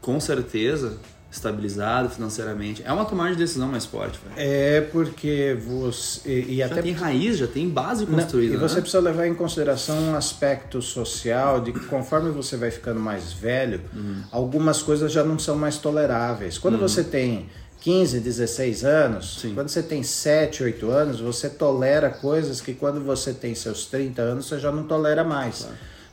[0.00, 0.98] com certeza,
[1.34, 4.18] estabilizado financeiramente, é uma tomada de decisão mais forte.
[4.24, 4.34] velho.
[4.36, 6.28] É porque você.
[6.30, 8.54] E, e Já até tem raiz, já tem base Não, construída.
[8.54, 8.80] e você né?
[8.80, 13.80] precisa levar em consideração um aspecto social de que conforme você vai ficando mais velho,
[13.92, 14.22] Uhum.
[14.30, 16.58] algumas coisas já não são mais toleráveis.
[16.58, 17.48] Quando você tem
[17.80, 19.52] 15, 16 anos, Sim.
[19.54, 24.22] quando você tem 7, 8 anos, você tolera coisas que quando você tem seus 30
[24.22, 25.66] anos, você já não tolera mais.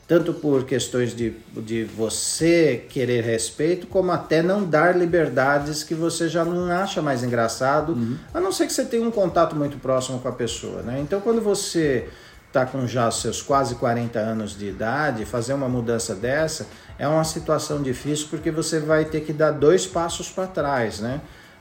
[0.06, 6.28] Tanto por questões de, de você querer respeito, como até não dar liberdades que você
[6.28, 7.96] já não acha mais engraçado,
[8.34, 10.82] a não ser que você tenha um contato muito próximo com a pessoa.
[10.82, 11.00] Né?
[11.00, 12.08] Então, quando você
[12.52, 16.66] está com já os seus quase 40 anos de idade, fazer uma mudança dessa
[16.98, 21.20] é uma situação difícil porque você vai ter que dar dois passos para trás, né?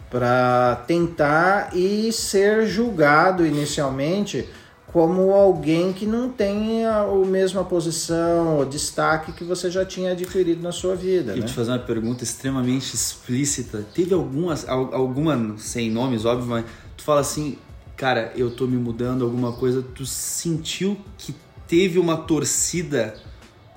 [0.09, 4.49] Para tentar e ser julgado inicialmente
[4.91, 10.11] como alguém que não tem a, a mesma posição, o destaque que você já tinha
[10.11, 11.31] adquirido na sua vida.
[11.31, 11.45] Eu né?
[11.45, 13.85] te fazer uma pergunta extremamente explícita.
[13.93, 16.65] Teve algumas, al- alguma, sem nomes, óbvio, mas
[16.97, 17.57] tu fala assim,
[17.95, 21.33] cara, eu tô me mudando, alguma coisa, tu sentiu que
[21.67, 23.15] teve uma torcida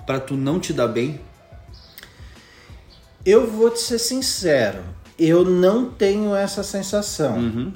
[0.05, 1.21] pra tu não te dar bem?
[3.25, 4.83] Eu vou te ser sincero,
[5.17, 7.37] eu não tenho essa sensação.
[7.37, 7.71] Uhum.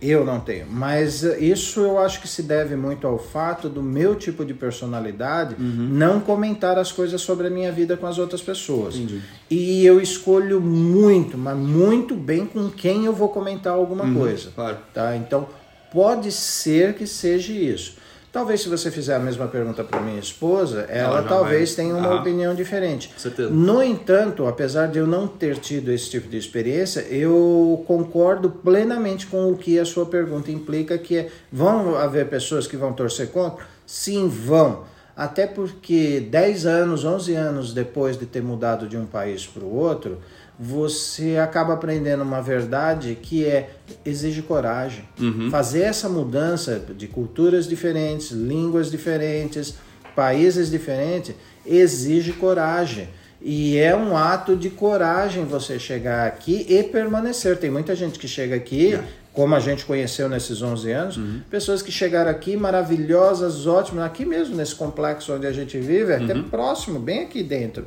[0.00, 3.82] Eu não tenho, mas eh, isso eu acho que se deve muito ao fato do
[3.82, 5.88] meu tipo de personalidade Uhum.
[5.90, 8.94] não comentar as coisas sobre a minha vida com as outras pessoas.
[8.94, 9.20] Entendi.
[9.50, 14.50] E eu escolho muito, mas muito bem com quem eu vou comentar alguma coisa.
[14.54, 14.78] Claro.
[14.92, 15.16] Tá?
[15.16, 15.48] Então,
[15.92, 17.96] pode ser que seja isso.
[18.34, 21.94] Talvez se você fizer a mesma pergunta para minha esposa, ela, Ela talvez vai- tenha
[21.96, 22.20] uma Aham.
[22.20, 23.08] opinião diferente.
[23.16, 23.48] Certeza.
[23.48, 29.28] No entanto, apesar de eu não ter tido esse tipo de experiência, eu concordo plenamente
[29.28, 33.28] com o que a sua pergunta implica, que é, vão haver pessoas que vão torcer
[33.30, 33.64] contra?
[33.86, 34.82] Sim, vão.
[35.16, 39.72] Até porque 10 anos, 11 anos depois de ter mudado de um país para o
[39.72, 40.18] outro,
[40.58, 43.70] você acaba aprendendo uma verdade que é
[44.04, 45.04] exige coragem.
[45.50, 49.74] Fazer essa mudança de culturas diferentes, línguas diferentes,
[50.14, 51.34] países diferentes,
[51.66, 53.08] exige coragem.
[53.46, 57.58] E é um ato de coragem você chegar aqui e permanecer.
[57.58, 58.98] Tem muita gente que chega aqui,
[59.34, 64.56] como a gente conheceu nesses 11 anos, pessoas que chegaram aqui maravilhosas, ótimas, aqui mesmo
[64.56, 67.86] nesse complexo onde a gente vive, até próximo, bem aqui dentro.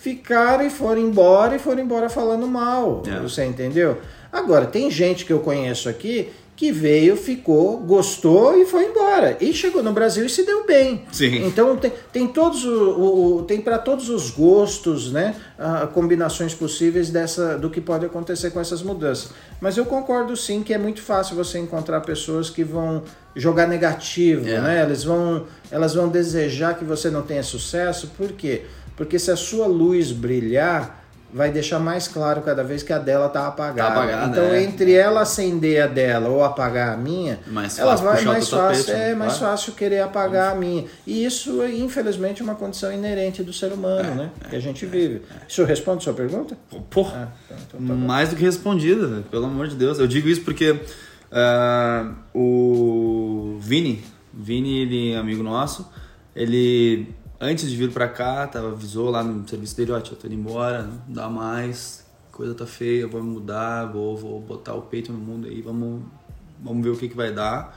[0.00, 3.02] Ficaram e foram embora e foram embora falando mal.
[3.06, 3.20] É.
[3.20, 3.98] Você entendeu?
[4.32, 9.36] Agora, tem gente que eu conheço aqui que veio, ficou, gostou e foi embora.
[9.40, 11.04] E chegou no Brasil e se deu bem.
[11.12, 11.46] Sim.
[11.46, 15.36] Então tem, tem todos o, o- tem para todos os gostos, né?
[15.56, 19.30] ah, combinações possíveis dessa do que pode acontecer com essas mudanças.
[19.60, 23.04] Mas eu concordo sim que é muito fácil você encontrar pessoas que vão
[23.36, 24.60] jogar negativo, É.
[24.60, 24.82] né?
[24.82, 28.08] Eles vão, elas vão desejar que você não tenha sucesso.
[28.16, 28.62] Por quê?
[28.62, 28.62] Porque
[29.18, 30.98] se a sua luz brilhar,
[31.32, 33.94] vai deixar mais claro cada vez que a dela tá apagada.
[33.94, 34.62] Tá apagada, então, é.
[34.62, 38.90] entre ela acender a dela ou apagar a minha, Mais ela vai mais fácil, tapete,
[38.90, 39.14] é né?
[39.14, 40.86] mais fácil querer apagar a minha.
[41.06, 44.30] E isso, é, infelizmente, é uma condição inerente do ser humano, né?
[44.48, 45.22] que a gente vive.
[45.46, 46.56] Isso responde a sua pergunta?
[46.88, 49.98] Porra, Ah, então, então tá mais do que respondida, pelo amor de Deus.
[49.98, 50.80] Eu digo isso porque
[51.30, 55.86] ah, o Vini, Vini, ele é amigo nosso,
[56.34, 57.08] ele
[57.40, 60.26] antes de vir pra cá, tava, avisou lá no serviço dele, ó, tia, eu tô
[60.26, 64.82] indo embora, não dá mais, coisa tá feia, vou me mudar, vou, vou botar o
[64.82, 66.02] peito no mundo aí, vamos,
[66.62, 67.76] vamos ver o que que vai dar,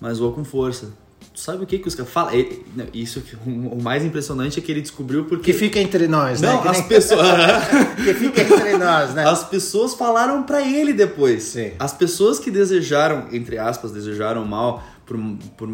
[0.00, 0.92] mas vou com força.
[1.34, 2.32] Tu sabe o que que os caras falam?
[2.32, 5.52] Ele- não, Isso, que- o mais impressionante é que ele descobriu porque...
[5.52, 6.48] Que fica entre nós, né?
[6.52, 7.26] Não, as nem- pessoas...
[7.96, 9.24] que fica entre nós, né?
[9.28, 11.42] As pessoas falaram pra ele depois.
[11.44, 11.72] Sim.
[11.78, 15.16] As pessoas que desejaram, entre aspas, desejaram mal, por,
[15.56, 15.68] por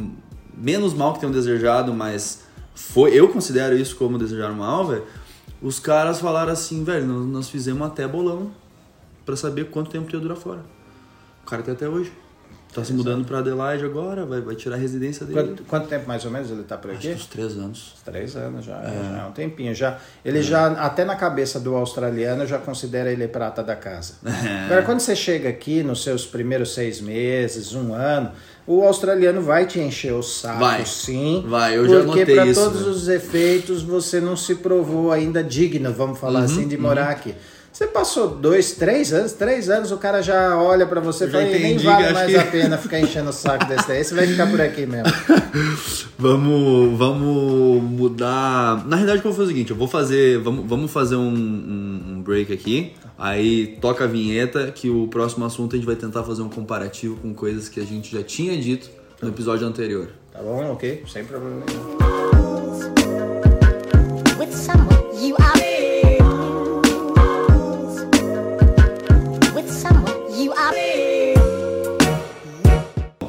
[0.57, 2.41] menos mal que tenham desejado, mas
[2.75, 5.05] foi, eu considero isso como desejaram mal, velho.
[5.63, 8.51] Os caras falaram assim, velho, nós, nós fizemos até bolão
[9.25, 10.61] pra saber quanto tempo ia durar fora.
[11.43, 12.13] O cara tem até hoje.
[12.75, 15.41] Tá se mudando pra Adelaide agora, vai, vai tirar a residência dele.
[15.41, 17.09] Quanto, quanto tempo mais ou menos ele tá por Acho aqui?
[17.11, 17.95] que uns três anos.
[18.05, 19.73] Três anos já, já é um tempinho.
[19.73, 24.15] Já, ele já, até na cabeça do australiano, já considera ele prata da casa.
[24.25, 24.65] É.
[24.67, 28.33] Agora, quando você chega aqui nos seus primeiros seis meses, um ano,
[28.67, 30.87] o australiano vai te encher o saco, Vai.
[30.87, 31.45] sim.
[31.47, 32.89] Vai, eu já Porque notei para isso, todos né?
[32.89, 37.35] os efeitos, você não se provou ainda digno, vamos falar Uhum, assim, de morar aqui.
[37.73, 41.43] Você passou dois, três anos, três anos, o cara já olha pra você e fala,
[41.43, 44.15] nem entendi, vale acho mais que- a pena ficar enchendo o saco desse daí, você
[44.15, 45.13] vai ficar por aqui mesmo.
[46.17, 48.85] Vamos, vamos mudar.
[48.87, 50.39] Na realidade, eu vou fazer o seguinte: eu vou fazer.
[50.39, 52.93] Vamos, vamos fazer um, um- um break aqui.
[53.17, 57.17] Aí toca a vinheta, que o próximo assunto a gente vai tentar fazer um comparativo
[57.17, 58.91] com coisas que a gente já tinha dito
[59.23, 60.09] no episódio anterior.
[60.33, 60.73] Tá bom?
[60.73, 61.05] Ok?
[61.07, 61.95] Sem problema nenhum.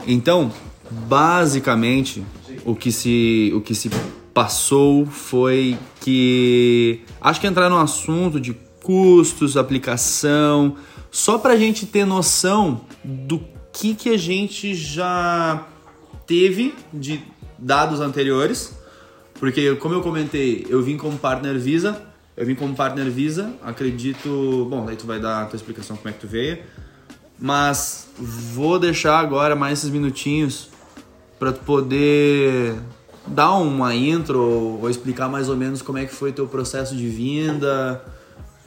[0.07, 0.51] Então,
[0.89, 2.23] basicamente,
[2.63, 3.89] o que se, o que se
[4.33, 8.53] passou foi que acho que entrar no assunto de
[8.85, 10.75] custos, aplicação,
[11.09, 13.41] só pra gente ter noção do
[13.73, 15.65] que que a gente já
[16.27, 17.23] teve de
[17.57, 18.77] dados anteriores,
[19.39, 21.99] porque como eu comentei, eu vim como partner Visa,
[22.37, 26.09] eu vim como partner Visa, acredito, bom, daí tu vai dar a tua explicação como
[26.09, 26.59] é que tu veio,
[27.39, 30.69] mas vou deixar agora mais esses minutinhos
[31.39, 32.75] para tu poder
[33.25, 37.07] dar uma intro ou explicar mais ou menos como é que foi teu processo de
[37.07, 38.03] vinda.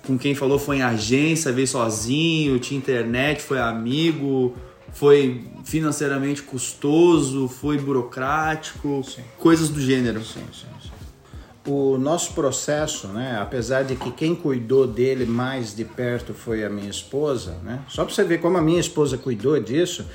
[0.08, 4.56] Com quem falou foi em agência, veio sozinho, tinha internet, foi amigo.
[4.90, 9.22] Foi financeiramente custoso, foi burocrático, Sim.
[9.36, 10.24] coisas do gênero.
[10.24, 11.70] Sim, sim, sim.
[11.70, 16.70] O nosso processo, né, apesar de que quem cuidou dele mais de perto foi a
[16.70, 20.06] minha esposa, né, só para você ver como a minha esposa cuidou disso,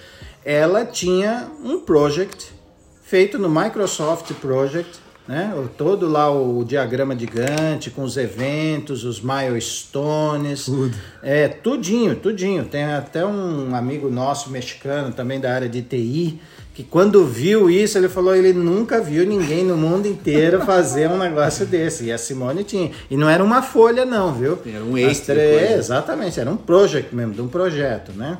[0.44, 2.52] ela tinha um project
[3.04, 9.22] feito no Microsoft Project, né, todo lá o diagrama de Gantt com os eventos, os
[9.22, 10.68] milestones,
[11.22, 12.66] é tudinho, tudinho.
[12.66, 16.40] Tem até um amigo nosso mexicano também da área de TI
[16.74, 21.18] que quando viu isso, ele falou ele nunca viu ninguém no mundo inteiro fazer um
[21.20, 22.06] negócio desse.
[22.06, 22.90] E a Simone tinha.
[23.12, 24.58] E não era uma folha não, viu?
[24.66, 25.78] Era um extra três-?
[25.78, 28.40] Exatamente, era um project mesmo, de um projeto, né?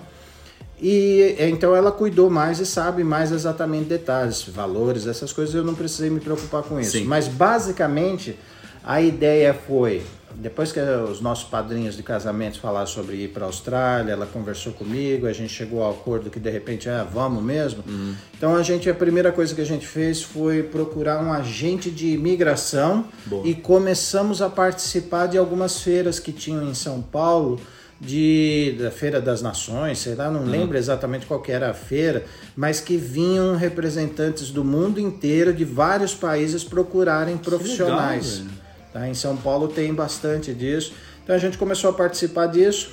[0.86, 5.74] E então ela cuidou mais e sabe mais exatamente detalhes, valores, essas coisas eu não
[5.74, 6.92] precisei me preocupar com isso.
[6.92, 7.06] Sim.
[7.06, 8.38] Mas basicamente
[8.84, 10.04] a ideia foi,
[10.36, 14.74] depois que os nossos padrinhos de casamento falaram sobre ir para a Austrália, ela conversou
[14.74, 17.82] comigo, a gente chegou ao acordo que de repente, ah, vamos mesmo.
[17.88, 18.14] Uhum.
[18.38, 22.10] Então a gente, a primeira coisa que a gente fez foi procurar um agente de
[22.10, 23.48] imigração Boa.
[23.48, 27.58] e começamos a participar de algumas feiras que tinham em São Paulo
[28.06, 30.50] de da Feira das Nações, sei lá, não Uhum.
[30.50, 32.24] lembro exatamente qual era a feira,
[32.56, 38.40] mas que vinham representantes do mundo inteiro de vários países procurarem profissionais.
[38.40, 38.50] velho.
[38.92, 39.08] Tá?
[39.08, 40.94] Em São Paulo tem bastante disso.
[41.24, 42.92] Então a gente começou a participar disso.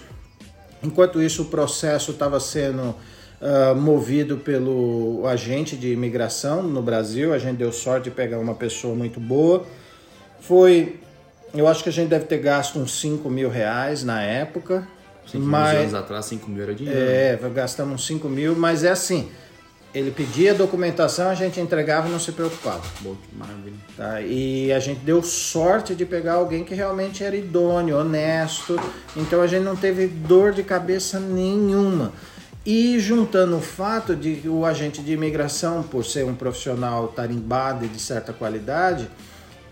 [0.83, 2.95] Enquanto isso, o processo estava sendo
[3.43, 7.35] ah, movido pelo agente de imigração no Brasil.
[7.35, 9.67] A gente deu sorte de pegar uma pessoa muito boa.
[10.41, 10.99] Foi,
[11.53, 14.87] eu acho que a gente deve ter gasto uns 5 mil reais na época.
[15.31, 16.99] Cinco mas, anos atrás, 5 mil era dinheiro.
[16.99, 19.31] é, gastamos uns 5 mil, mas é assim.
[19.93, 22.83] Ele pedia documentação, a gente entregava e não se preocupava.
[23.01, 23.75] Boa, que maravilha.
[23.97, 24.21] Tá?
[24.21, 28.79] E a gente deu sorte de pegar alguém que realmente era idôneo, honesto.
[29.17, 32.13] Então a gente não teve dor de cabeça nenhuma.
[32.65, 37.85] E juntando o fato de que o agente de imigração, por ser um profissional tarimbado
[37.85, 39.09] e de certa qualidade,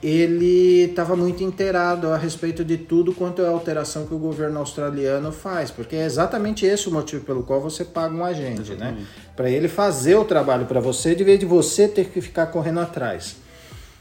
[0.03, 5.33] ele estava muito inteirado a respeito de tudo quanto é alteração que o governo australiano
[5.33, 8.97] faz, porque é exatamente esse o motivo pelo qual você paga um agente, né?
[9.35, 12.81] Para ele fazer o trabalho para você, de vez de você ter que ficar correndo
[12.81, 13.37] atrás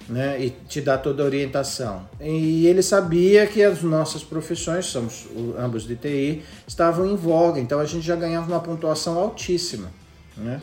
[0.10, 2.08] né, e te dar toda a orientação.
[2.20, 7.80] E ele sabia que as nossas profissões, somos ambos de TI, estavam em voga, então
[7.80, 9.92] a gente já ganhava uma pontuação altíssima.
[10.36, 10.62] Né?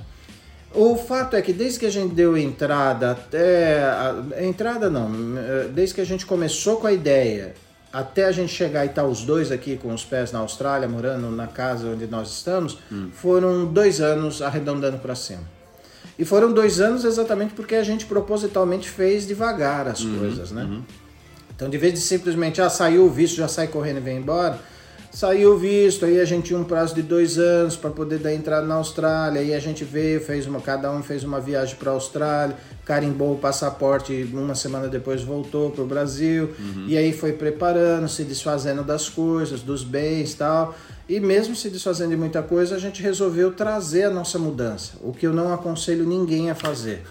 [0.75, 3.83] O fato é que desde que a gente deu entrada até.
[3.83, 5.11] A, entrada não,
[5.73, 7.55] desde que a gente começou com a ideia
[7.93, 11.31] até a gente chegar e estar os dois aqui com os pés na Austrália, morando
[11.31, 12.77] na casa onde nós estamos,
[13.13, 15.43] foram dois anos arredondando para cima.
[16.19, 20.63] E foram dois anos exatamente porque a gente propositalmente fez devagar as coisas, né?
[21.55, 24.59] Então, de vez de simplesmente, ah, saiu o visto, já sai correndo e vem embora,
[25.15, 28.35] saiu o visto, aí a gente tinha um prazo de dois anos para poder dar
[28.35, 31.93] entrada na Austrália, aí a gente veio, fez uma, cada um fez uma viagem para
[31.93, 36.51] a Austrália, carimbou o passaporte, uma semana depois voltou para o Brasil,
[36.89, 40.75] e aí foi preparando, se desfazendo das coisas, dos bens e tal.
[41.09, 45.13] E mesmo se desfazendo de muita coisa, a gente resolveu trazer a nossa mudança, o
[45.13, 47.03] que eu não aconselho ninguém a fazer.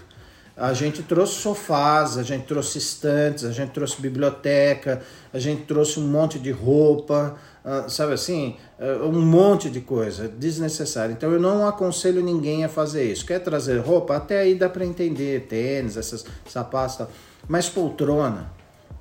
[0.56, 5.98] A gente trouxe sofás, a gente trouxe estantes, a gente trouxe biblioteca, a gente trouxe
[5.98, 8.56] um monte de roupa, ah, sabe assim?
[8.78, 11.12] Ah, um monte de coisa desnecessária.
[11.12, 13.26] Então eu não aconselho ninguém a fazer isso.
[13.26, 14.16] Quer trazer roupa?
[14.16, 17.04] Até aí dá para entender, tênis, essas sapatos,
[17.48, 18.52] mas poltrona,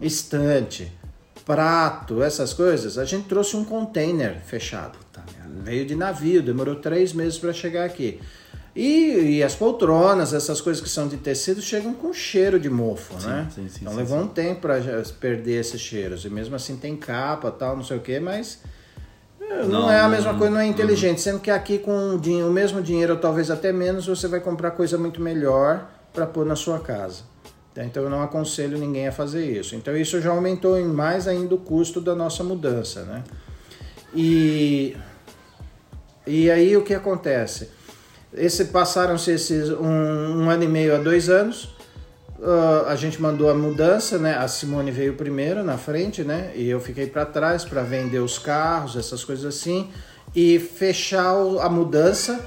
[0.02, 0.92] estante,
[1.46, 4.98] prato, essas coisas, a gente trouxe um container fechado.
[5.64, 8.20] Veio de navio, demorou três meses para chegar aqui.
[8.76, 13.14] E, e as poltronas, essas coisas que são de tecido, chegam com cheiro de mofo,
[13.22, 13.48] né?
[13.54, 14.80] sim, sim, então sim, levou um tempo para
[15.20, 16.26] perder esses cheiros.
[16.26, 18.60] E mesmo assim tem capa tal, não sei o que, mas
[19.40, 20.70] é, não, Não, é a não, mesma coisa, não é uhum.
[20.72, 21.22] inteligente.
[21.22, 24.40] Sendo que aqui com o, din- o mesmo dinheiro, ou talvez até menos, você vai
[24.40, 27.22] comprar coisa muito melhor para pôr na sua casa.
[27.76, 27.84] Tá?
[27.86, 29.76] Então eu não aconselho ninguém a fazer isso.
[29.76, 33.24] Então isso já aumentou em mais ainda o custo da nossa mudança, né?
[34.16, 34.96] E,
[36.26, 37.70] e aí o que acontece?
[38.36, 41.70] Esse, Passaram-se esses um, um ano e meio a dois anos,
[42.44, 44.36] ah, a gente mandou a mudança, né?
[44.36, 46.52] A Simone veio primeiro na frente, né?
[46.56, 49.90] E eu fiquei para trás para vender os carros, essas coisas assim,
[50.36, 52.40] e fechar a mudança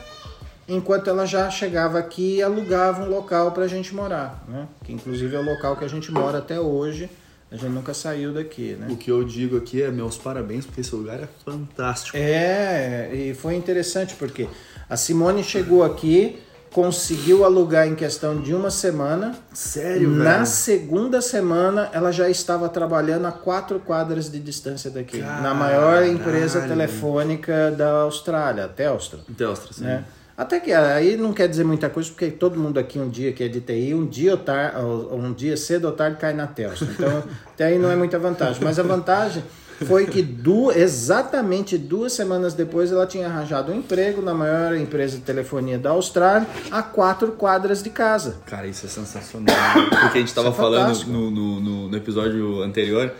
[0.68, 4.68] enquanto ela já chegava aqui e alugava um local para a gente morar, né?
[4.84, 7.08] Que inclusive é o local que a gente mora até hoje.
[7.48, 8.88] A gente nunca saiu daqui, né?
[8.90, 12.16] O que eu digo aqui é meus parabéns, porque esse lugar é fantástico.
[12.16, 14.48] É, e foi interessante porque
[14.88, 16.38] a Simone chegou aqui,
[16.72, 19.34] conseguiu alugar em questão de uma semana.
[19.52, 20.46] Sério, Na velho?
[20.46, 26.60] segunda semana, ela já estava trabalhando a quatro quadras de distância daqui, na maior empresa
[26.60, 26.72] Caralho.
[26.80, 29.20] telefônica da Austrália, a Telstra.
[29.36, 29.84] Telstra, sim.
[29.84, 30.04] Né?
[30.36, 33.42] Até que aí não quer dizer muita coisa, porque todo mundo aqui um dia que
[33.42, 36.46] é de TI, um dia, ou tar, ou- um dia cedo ou tarde cai na
[36.46, 36.84] Telsa.
[36.84, 37.22] Então,
[37.54, 38.62] até aí não é muita vantagem.
[38.62, 39.42] Mas a vantagem
[39.84, 45.16] foi que du- exatamente duas semanas depois ela tinha arranjado um emprego na maior empresa
[45.18, 48.36] de telefonia da Austrália, a quatro quadras de casa.
[48.46, 49.54] Cara, isso é sensacional.
[49.88, 53.12] Porque a gente tava Isso é falando no, no- no episódio anterior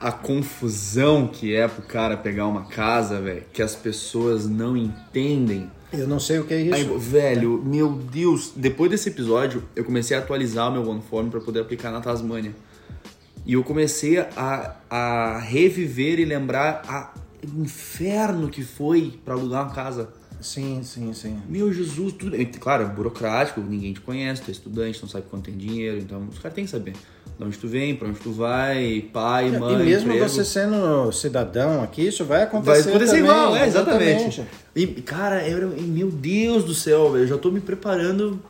[0.00, 5.70] a confusão que é pro cara pegar uma casa, velho, que as pessoas não entendem.
[5.92, 6.74] Eu não sei o que é isso.
[6.74, 11.40] Aí, velho, meu Deus, depois desse episódio, eu comecei a atualizar o meu OneForm para
[11.40, 12.52] poder aplicar na Tasmânia.
[13.48, 17.14] E eu comecei a, a reviver e lembrar a
[17.56, 20.08] o inferno que foi para alugar uma casa.
[20.40, 21.38] Sim, sim, sim.
[21.48, 22.36] Meu Jesus, tudo.
[22.60, 26.28] Claro, é burocrático, ninguém te conhece, tu é estudante, não sabe quanto tem dinheiro, então
[26.30, 26.92] os caras têm que saber.
[27.38, 30.28] De onde tu vem, pra onde tu vai, pai, mãe, e mesmo emprego.
[30.28, 32.88] você sendo cidadão aqui, isso vai Vai acontecer.
[32.90, 34.42] acontecer também, igual, é, exatamente.
[34.74, 38.40] E, cara, eu, meu Deus do céu, eu já tô me preparando,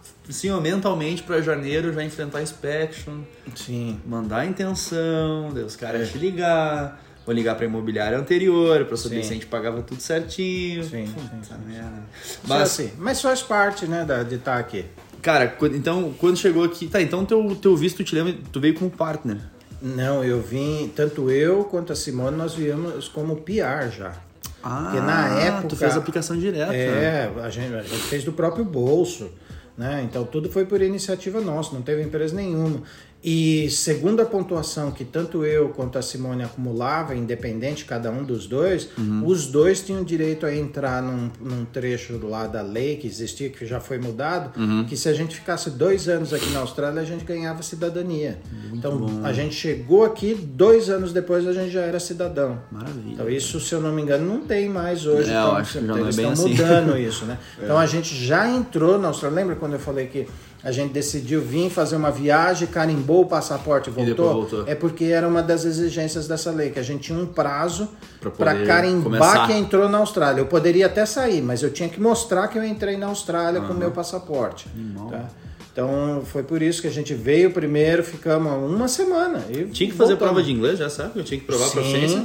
[0.51, 3.21] ó, mentalmente pra janeiro já enfrentar inspection,
[3.55, 4.01] Sim.
[4.07, 9.17] mandar a intenção, daí os caras te ligar, vou ligar pra imobiliária anterior pra saber
[9.17, 9.23] Sim.
[9.23, 10.85] se a gente pagava tudo certinho.
[10.85, 11.55] Sim, Puta sim, sim.
[11.73, 11.91] merda.
[11.93, 14.85] Mas, Mas, assim, mas faz parte, né, de estar aqui.
[15.23, 18.91] cara, então, quando chegou aqui, tá, então teu, teu visto, te lembra, tu veio como
[18.91, 19.39] partner.
[19.81, 24.13] Não, eu vim, tanto eu quanto a Simone, nós viemos como PR já.
[24.61, 26.75] Ah, Porque na época- tu fez a aplicação direta.
[26.75, 29.31] É, a gente, a gente fez do próprio bolso,
[29.79, 30.03] né?
[30.03, 32.83] Então tudo foi por iniciativa nossa, não teve empresa nenhuma.
[33.23, 38.47] E segundo a pontuação que tanto eu quanto a Simone acumulava, independente cada um dos
[38.47, 39.27] dois, Uhum.
[39.27, 43.67] os dois tinham direito a entrar num, num trecho lá da lei que existia, que
[43.67, 44.85] já foi mudado, Uhum.
[44.85, 48.39] que se a gente ficasse dois anos aqui na Austrália, a gente ganhava cidadania.
[48.73, 52.61] então a gente chegou aqui, dois anos depois a gente já era cidadão.
[52.71, 53.15] Maravilha.
[53.15, 55.29] Então isso, se eu não me engano, não tem mais hoje.
[55.31, 56.55] É, eu então, acho que já não é eles bem estão assim.
[56.55, 57.37] mudando isso, né?
[57.61, 59.35] Então a gente já entrou na Austrália.
[59.37, 60.29] Lembra quando eu falei que
[60.63, 64.15] a gente decidiu vir fazer uma viagem, carimbou o passaporte e voltou?
[64.15, 64.65] depois voltou.
[64.67, 67.89] É porque era uma das exigências dessa lei, que a gente tinha um prazo
[68.21, 69.47] Pra para poder carimbar começar.
[69.47, 70.41] que entrou na Austrália.
[70.41, 73.73] Eu poderia até sair, mas eu tinha que mostrar que eu entrei na Austrália com
[73.73, 74.67] o meu passaporte.
[75.11, 75.27] tá?
[75.73, 79.45] Então foi por isso que a gente veio primeiro, ficamos uma semana.
[79.49, 80.19] E Tinha que fazer voltamos.
[80.19, 81.13] prova de inglês, já sabe?
[81.21, 82.19] Eu tinha que provar a proficiência.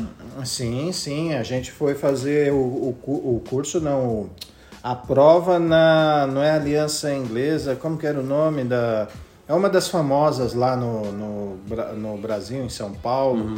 [0.43, 1.33] Sim, sim, sim.
[1.35, 4.05] A gente foi fazer o, o, o curso, não.
[4.05, 4.29] o-
[4.83, 6.27] A prova na.
[6.27, 9.07] Não é Aliança Inglesa, como que era o nome da.
[9.47, 11.57] É uma das famosas lá no, no,
[11.95, 13.55] no Brasil, em São Paulo.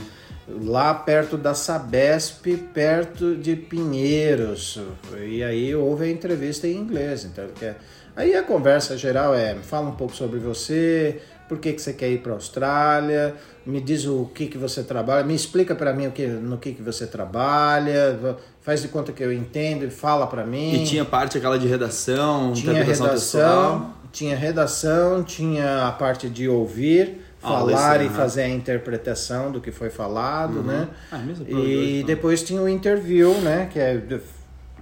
[0.47, 4.79] Lá perto da Sabesp, perto de Pinheiros.
[5.19, 7.25] E aí houve a entrevista em inglês.
[7.25, 7.77] Então, quer-
[8.15, 11.19] aí a conversa geral é: fala um pouco sobre você,
[11.49, 13.33] por que, que você quer ir para a Austrália,
[13.65, 16.73] me diz o que, que você trabalha, me explica para mim o que, no que,
[16.73, 20.73] que você trabalha, faz de conta que eu entendo e fala para mim.
[20.73, 23.41] E tinha parte aquela de redação, Tinha interpretação redação,
[23.79, 23.93] textual.
[24.11, 28.17] tinha redação, tinha a parte de ouvir, Aula falar e externa.
[28.17, 30.87] fazer a interpretação do que foi falado, né?
[31.11, 32.07] Ah, prova de e então.
[32.07, 33.69] depois tinha o interview, né?
[33.71, 34.01] Que é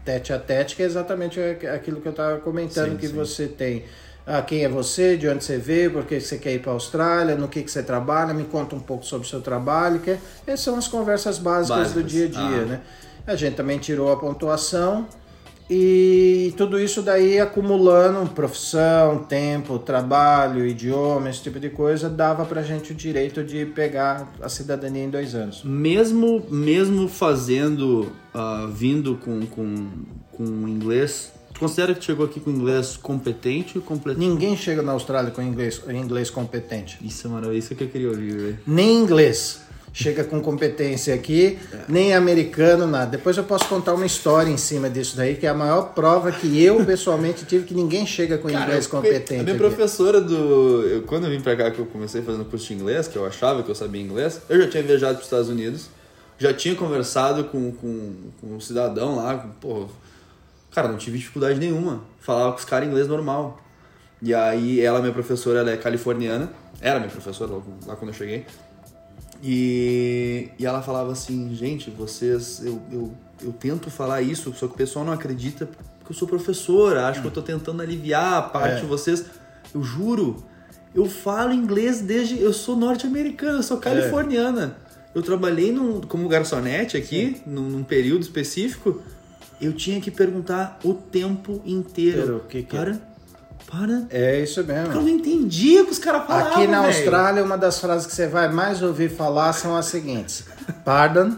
[0.05, 3.13] tete a tete, que é exatamente aquilo que eu estava comentando, Sim, que sim.
[3.13, 3.83] você tem.
[4.25, 6.75] Ah, quem é você, de onde você veio, por que você quer ir para a
[6.75, 10.11] Austrália, no que, que você trabalha, me conta um pouco sobre o seu trabalho, que
[10.11, 12.11] é- essas são as conversas básicas, do Básicas.
[12.11, 12.65] dia a dia, Ah.
[12.65, 12.79] né?
[13.25, 15.07] A gente também tirou a pontuação
[15.69, 22.61] e tudo isso daí acumulando profissão, tempo, trabalho, idioma, esse tipo de coisa, dava pra
[22.61, 25.63] gente o direito de pegar a cidadania em dois anos.
[25.63, 29.89] Mesmo, mesmo fazendo, ah, vindo com, com,
[30.33, 34.19] com inglês, tu considera que chegou aqui com inglês competente ou completo?
[34.19, 36.99] Ninguém chega na Austrália com inglês, inglês competente.
[37.01, 38.59] Isso é maravilhoso, isso que eu queria ouvir, velho.
[38.67, 39.63] Nem inglês
[39.93, 43.11] chega com competência aqui, nem americano, nada.
[43.11, 46.31] Depois eu posso contar uma história em cima disso daí, que é a maior prova
[46.31, 49.41] que eu pessoalmente tive que ninguém chega com inglês competente.
[49.41, 50.81] A minha professora do.
[50.87, 53.25] eu- quando eu vim pra cá, que eu comecei fazendo curso de inglês, que eu
[53.25, 55.87] achava que eu sabia inglês, eu já tinha viajado pros Estados Unidos,
[56.39, 59.85] já tinha conversado com, com, com um cidadão lá, com- pô.
[60.73, 62.01] Cara, não tive dificuldade nenhuma.
[62.19, 63.61] Falava com os caras inglês normal.
[64.23, 68.15] E aí, ela, minha professora, ela é californiana, era minha professora lá, lá quando eu
[68.15, 68.43] cheguei.
[69.45, 73.11] E, e ela falava assim, gente, vocês, eu, eu,
[73.43, 75.67] eu tento falar isso, só que o pessoal não acredita
[75.99, 78.79] porque eu sou professora, acho que eu tô tentando aliviar a parte É.
[78.81, 79.25] de vocês.
[79.73, 80.43] Eu juro,
[80.95, 82.39] eu falo inglês desde.
[82.39, 84.77] Eu sou norte-americana, eu sou californiana.
[85.15, 89.01] Eu trabalhei num, como garçonete aqui, num, num período específico.
[89.61, 92.19] Eu tinha que perguntar o tempo inteiro.
[92.19, 92.99] Inteiro, o que que é?
[93.69, 94.03] Para.
[94.09, 94.93] É isso mesmo.
[94.93, 96.51] Eu não entendia o que os caras falavam.
[96.53, 96.95] Aqui na velho.
[96.95, 100.43] Austrália, uma das frases que você vai mais ouvir falar são as seguintes:
[100.85, 101.35] Pardon,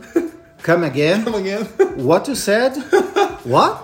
[0.66, 1.60] come again, Amanhã.
[1.98, 2.74] what you said,
[3.46, 3.82] what?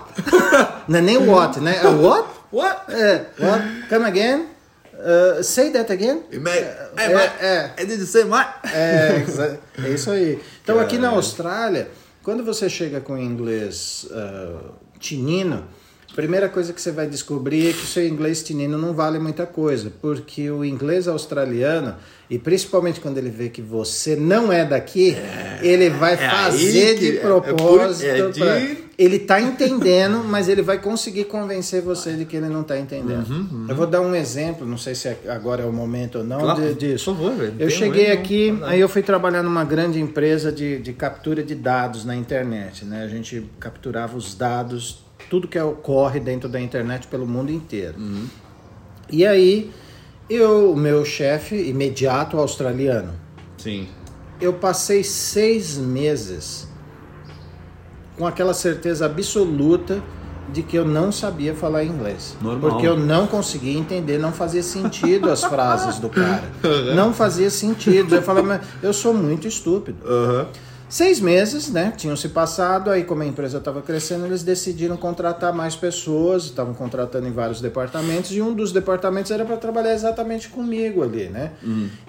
[0.88, 1.80] Não é nem what, né?
[1.82, 2.28] É what?
[2.52, 2.92] What?
[2.92, 3.88] É, what?
[3.88, 4.46] Come again?
[4.94, 6.22] Uh, say that again?
[6.32, 6.58] Mate.
[6.96, 7.82] Hey, É, é.
[7.82, 8.52] I did the same, mate.
[8.72, 9.24] É,
[9.84, 10.40] é isso aí.
[10.62, 11.08] Então aqui na.
[11.08, 11.88] Austrália,
[12.22, 14.70] quando você chega com inglês ah,
[15.00, 15.64] tinino,
[16.14, 19.46] primeira coisa que você vai descobrir é que o seu inglês tinino não vale muita
[19.46, 21.94] coisa, porque o inglês australiano,
[22.28, 25.16] e principalmente quando ele vê que você não é daqui,
[25.62, 28.06] ele vai é fazer que- de é- é propósito.
[28.06, 32.48] é de- pra- ele tá entendendo, mas ele vai conseguir convencer você de que ele
[32.48, 33.28] não tá entendendo.
[33.28, 36.24] Uhum, Eu vou dar um exemplo, não sei se é- agora é o momento ou
[36.24, 37.06] não, Claro, de- disso.
[37.06, 37.54] por favor, velho.
[37.58, 40.92] Eu um cheguei erro, aqui, não aí eu fui trabalhar numa grande empresa de, de
[40.92, 43.02] captura de dados na internet, né?
[43.02, 45.01] A gente capturava os dados,
[45.32, 47.94] tudo que ocorre dentro da internet pelo mundo inteiro.
[49.10, 49.72] E aí,
[50.28, 53.14] eu, o meu chefe imediato australiano,
[53.56, 53.88] Sim.
[54.38, 56.68] eu passei seis meses
[58.18, 60.02] com aquela certeza absoluta
[60.52, 62.36] de que eu não sabia falar inglês.
[62.38, 62.72] Normal.
[62.72, 66.44] Porque eu não conseguia entender, não fazia sentido as frases do cara.
[66.94, 68.16] Não fazia sentido.
[68.16, 70.06] Eu falei, mas eu sou muito estúpido.
[70.06, 70.48] Aham.
[70.92, 71.90] Seis meses, né?
[71.96, 76.74] Tinham se passado, aí como a empresa estava crescendo, eles decidiram contratar mais pessoas, estavam
[76.74, 81.52] contratando em vários departamentos, e um dos departamentos era para trabalhar exatamente comigo ali, né?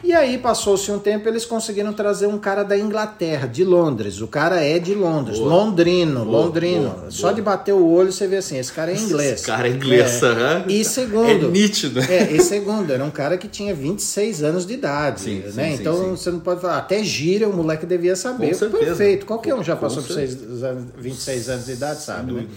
[0.04, 4.20] E aí passou-se um tempo, eles conseguiram trazer um cara da Inglaterra, de Londres.
[4.20, 5.50] O cara é de Londres, Boa.
[5.50, 6.90] londrino, Boa, londrino.
[6.90, 9.32] boa, Só de bater o olho você vê assim, esse cara é inglês.
[9.36, 10.26] Esse cara é inglês, É.
[10.26, 10.66] aham.
[10.68, 12.02] E segundo, É nítido.
[12.02, 15.70] é, e segundo, era um cara que tinha 26 anos de idade, Sim, né?
[15.70, 16.10] sim, então sim.
[16.18, 18.54] você não pode falar, até gira o moleque devia saber.
[18.78, 18.98] Certeza.
[18.98, 20.38] Perfeito, qualquer um já passou por certeza.
[20.38, 22.48] seis anos, 26 anos de idade, sabe, né?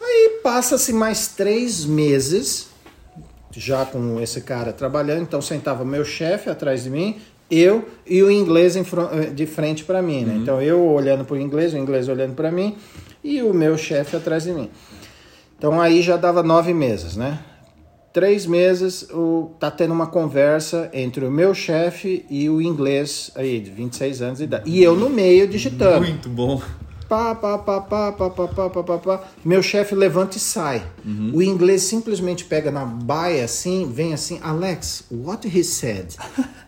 [0.00, 2.68] Aí passa-se mais três meses,
[3.52, 8.30] já com esse cara trabalhando, então sentava meu chefe atrás de mim, eu e o
[8.30, 8.82] inglês eh,
[9.34, 10.38] de frente para mim, né?
[10.42, 12.76] Então eu olhando para o inglês, o inglês olhando para mim
[13.22, 14.70] e o meu chefe atrás de mim.
[15.58, 17.38] Então aí já dava nove meses, né?
[18.12, 23.58] Três meses, o, tá tendo uma conversa entre o meu chefe e o inglês aí,
[23.58, 24.70] de 26 anos de idade.
[24.70, 26.06] E eu no meio digitando.
[26.06, 26.60] Muito bom.
[27.08, 29.24] Pá, pá, pá, pá, pá, pá, pá, pá, pá, pá.
[29.44, 30.82] Meu chefe levanta e sai.
[31.34, 36.14] O inglês simplesmente pega na baia assim, vem assim, Alex, what he said?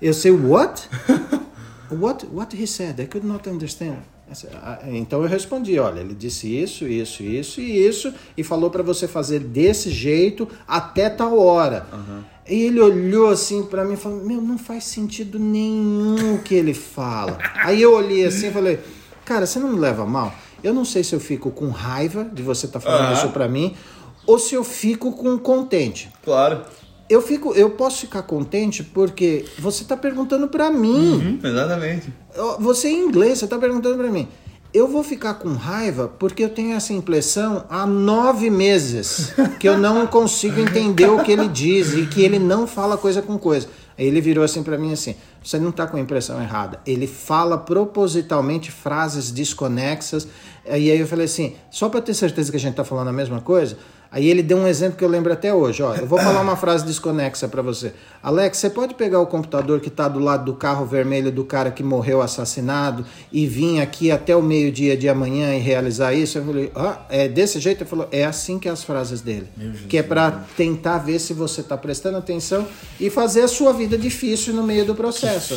[0.00, 0.88] Eu sei, what?
[1.90, 2.98] What, what he said?
[2.98, 4.02] I could not understand.
[4.30, 8.42] I said, "Ah, Então eu respondi, olha, ele disse isso, isso, isso e isso, e
[8.42, 11.86] falou para você fazer desse jeito até tal hora.
[12.48, 16.54] E ele olhou assim para mim e falou, meu, não faz sentido nenhum o que
[16.54, 17.38] ele fala.
[17.56, 18.80] Aí eu olhei assim e falei,
[19.24, 20.32] cara, você não me leva mal?
[20.62, 23.12] Eu não sei se eu fico com raiva de você estar falando Aham.
[23.12, 23.74] isso para mim,
[24.26, 26.10] ou se eu fico com contente.
[26.22, 26.62] Claro.
[27.08, 31.38] Eu fico, eu posso ficar contente porque você está perguntando para mim.
[31.42, 32.12] Hum, exatamente.
[32.60, 34.26] Você em inglês, você está perguntando para mim.
[34.72, 39.78] Eu vou ficar com raiva porque eu tenho essa impressão há nove meses que eu
[39.78, 43.68] não consigo entender o que ele diz e que ele não fala coisa com coisa.
[43.96, 46.80] Aí ele virou assim para mim assim: você não está com a impressão errada.
[46.84, 50.26] Ele fala propositalmente frases desconexas.
[50.66, 53.12] E aí eu falei assim: só para ter certeza que a gente está falando a
[53.12, 53.76] mesma coisa.
[54.14, 55.82] Aí ele deu um exemplo que eu lembro até hoje.
[55.82, 57.92] Ó, eu vou falar uma frase desconexa para você.
[58.22, 61.72] Alex, você pode pegar o computador que está do lado do carro vermelho do cara
[61.72, 66.38] que morreu assassinado e vir aqui até o meio-dia de amanhã e realizar isso?
[66.38, 67.82] Eu falei, ah, é desse jeito?
[67.82, 69.48] Ele falou, é assim que é as frases dele.
[69.88, 72.68] Que é para tentar ver se você está prestando atenção
[73.00, 75.54] e fazer a sua vida difícil no meio do processo.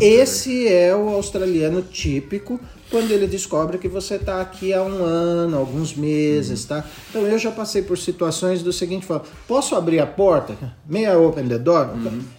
[0.00, 2.58] Esse é o australiano típico
[2.90, 6.84] quando ele descobre que você está aqui há um ano, alguns meses, tá?
[7.10, 10.54] Então eu já passei por situações do seguinte, fala, posso abrir a porta?
[10.88, 11.88] May I open the door?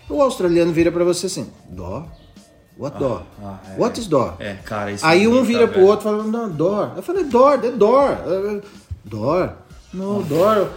[0.10, 2.06] O australiano vira para você assim, door?
[2.78, 3.22] What door?
[3.42, 3.80] ah, é.
[3.80, 4.34] What is door?
[4.40, 5.88] É, cara, isso Aí me um vira pro velho.
[5.88, 6.92] outro falando, não, door.
[6.96, 8.12] Eu falei, door, the door.
[8.28, 8.62] Uh,
[9.06, 9.54] Door?
[9.94, 10.68] No, door.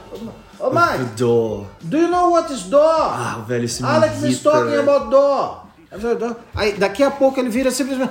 [0.60, 1.64] Oh, Mike, Dó.
[1.82, 2.82] do you know what is door?
[2.82, 4.82] Ah, velho, isso me Alex is irrita, talking velho.
[4.82, 5.67] about door.
[5.90, 8.10] "Door." Aí daqui a pouco ele vira simplesmente,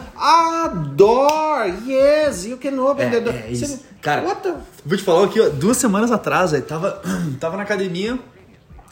[0.96, 3.36] door, yes, you can open É, the door.
[3.36, 3.66] é isso.
[3.68, 4.54] Você- Cara, what the...
[4.86, 7.02] Vou te falar aqui, ó, duas semanas atrás, aí tava,
[7.40, 8.18] tava na academia,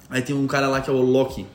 [0.10, 1.46] aí tem um cara lá que é o Loki.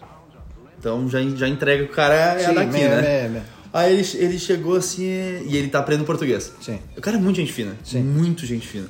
[0.78, 3.06] Então já, já entrega o cara é Sim, daqui, é, né?
[3.06, 3.42] é, é.
[3.72, 6.52] Aí ele, ele chegou assim e ele tá aprendendo português.
[6.60, 6.78] Sim.
[6.96, 7.76] O cara é muito gente fina.
[7.84, 8.02] Sim.
[8.02, 8.86] Muito gente fina.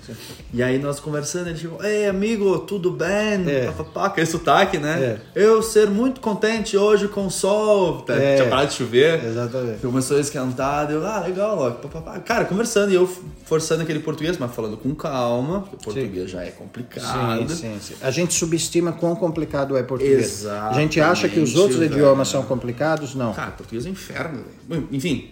[0.54, 3.44] E aí nós conversando, ele chegou, ei amigo, tudo bem?
[3.46, 3.66] É.
[3.66, 5.20] Pá, pá, pá, aquele sotaque, né?
[5.34, 8.02] Eu ser muito contente hoje com o sol.
[8.02, 8.36] Tá, É.
[8.36, 9.22] Tinha parado de chover.
[9.24, 9.80] Exatamente.
[9.80, 12.20] Começou a esquentar, eu, ah, legal, ó.
[12.20, 13.06] Cara, conversando e eu
[13.44, 17.48] forçando aquele português, mas falando com calma, porque o português já é complicado.
[17.50, 17.94] Sim, sim, sim.
[18.00, 20.24] A gente subestima quão complicado é português.
[20.42, 21.92] Exatamente, A gente acha que os outros velho.
[21.92, 23.32] idiomas são complicados, não.
[23.34, 24.60] Cara, português é um inferno, velho.
[24.90, 25.30] Enfim,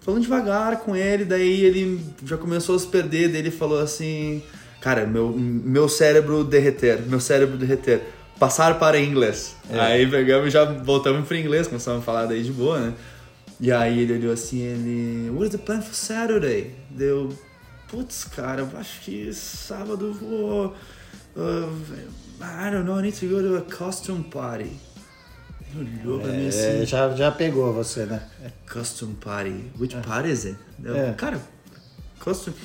[0.00, 4.42] falando devagar com ele, daí ele já começou a se perder, daí ele falou assim,
[4.80, 8.02] cara, meu, meu cérebro derreter, meu cérebro derreter.
[8.38, 9.54] Passar para inglês.
[9.70, 12.94] Aí pegamos e já voltamos para inglês, começamos a falar daí de boa, né?
[13.60, 15.30] E aí ele olhou assim, ele.
[15.30, 16.74] What is the plan for Saturday?
[16.90, 17.32] Deu.
[17.88, 20.74] Putz, cara, eu acho que sábado vou.
[21.36, 21.68] uh,
[22.40, 24.72] I don't know, I need to go to a costume party.
[25.76, 26.82] Olhou pra mim assim.
[26.82, 28.22] É, já, já pegou você, né?
[28.70, 29.70] Costume party.
[29.78, 30.56] Which party is it?
[30.84, 31.12] Eu, É.
[31.14, 31.40] Cara,
[32.20, 32.56] costume.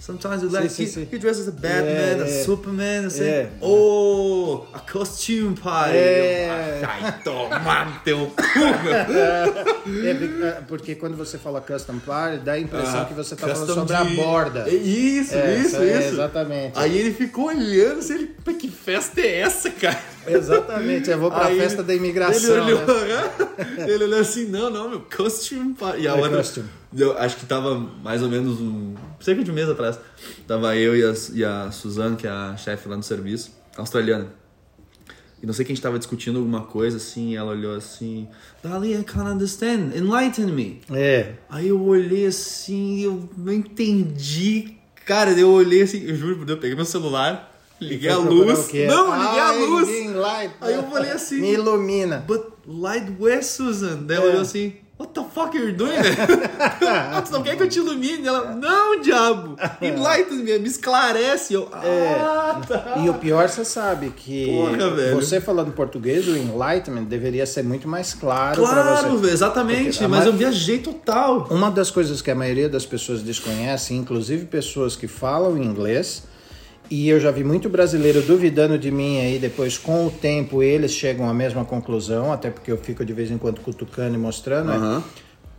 [0.00, 1.08] Sometimes you like sim, he, sim.
[1.10, 2.44] he dresses as a Batman, É, a é.
[2.44, 3.24] Superman, assim.
[3.24, 3.48] É.
[3.60, 5.96] Oh, a costume party.
[5.96, 6.80] É.
[6.86, 8.36] Ai, toma teu cu.
[9.88, 13.56] É, é, porque quando você fala custom party, dá a impressão que você tá falando
[13.62, 14.64] Ah, Custom sobre a de- borda.
[14.68, 16.08] É Isso, É, isso, é, isso.
[16.14, 16.72] exatamente.
[16.78, 20.00] Aí ele ficou olhando assim, ele, "Mas que festa é essa, cara?
[20.28, 22.56] Exatamente, eu vou pra Aí festa da imigração.
[22.56, 23.86] Ele olhou, né?
[23.88, 25.76] ele olhou assim, não, não, meu, costume.
[25.98, 26.68] E a hora, costume.
[26.96, 29.98] eu acho que tava mais ou menos um, cerca de um mês atrás.
[30.46, 34.28] Tava eu e a, e a Suzane, que é a chefe lá no serviço, australiana.
[35.42, 38.26] E não sei quem a gente tava discutindo alguma coisa assim, e ela olhou assim,
[38.62, 40.80] Dali, I can't understand, enlighten me.
[40.90, 44.76] É, Aí eu olhei assim, eu não entendi.
[45.04, 48.68] Cara, eu olhei assim, eu juro por Deus, eu peguei meu celular, liguei a luz.
[48.88, 50.14] Não, liguei a luz.
[50.14, 50.52] light.
[50.60, 52.24] Aí eu falei assim, Me ilumina.
[52.26, 53.98] But light where, Susan?
[54.02, 54.20] Daí É.
[54.20, 55.90] ela olhou assim, What the fuck are you doing?
[57.26, 58.26] Tu não quer que eu te ilumine?
[58.26, 59.54] Ela, não, diabo!
[59.82, 61.52] Enlighten me, me esclarece.
[61.52, 62.94] Eu, ah, tá.
[63.04, 67.86] E o pior, você sabe que Porra, você falando português, o enlightenment deveria ser muito
[67.86, 69.16] mais claro, pra Claro, você.
[69.18, 70.00] velho, exatamente.
[70.08, 71.46] Mas ma- eu viajei total.
[71.50, 76.22] Uma das coisas que a maioria das pessoas desconhece, inclusive pessoas que falam inglês,
[76.90, 80.92] e eu já vi muito brasileiro duvidando de mim aí, depois com o tempo eles
[80.92, 84.68] chegam à mesma conclusão, até porque eu fico de vez em quando cutucando e mostrando,
[84.68, 84.76] né?
[84.76, 85.04] Aham.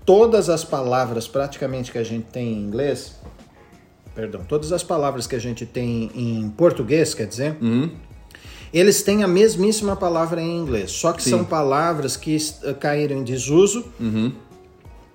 [0.06, 3.20] todas as palavras praticamente que a gente tem em inglês,
[4.16, 7.56] perdão, todas as palavras que a gente tem em português, quer dizer,
[8.74, 11.32] eles têm a mesmíssima palavra em inglês, só que Sim.
[11.32, 12.38] são palavras que
[12.80, 13.86] caíram em desuso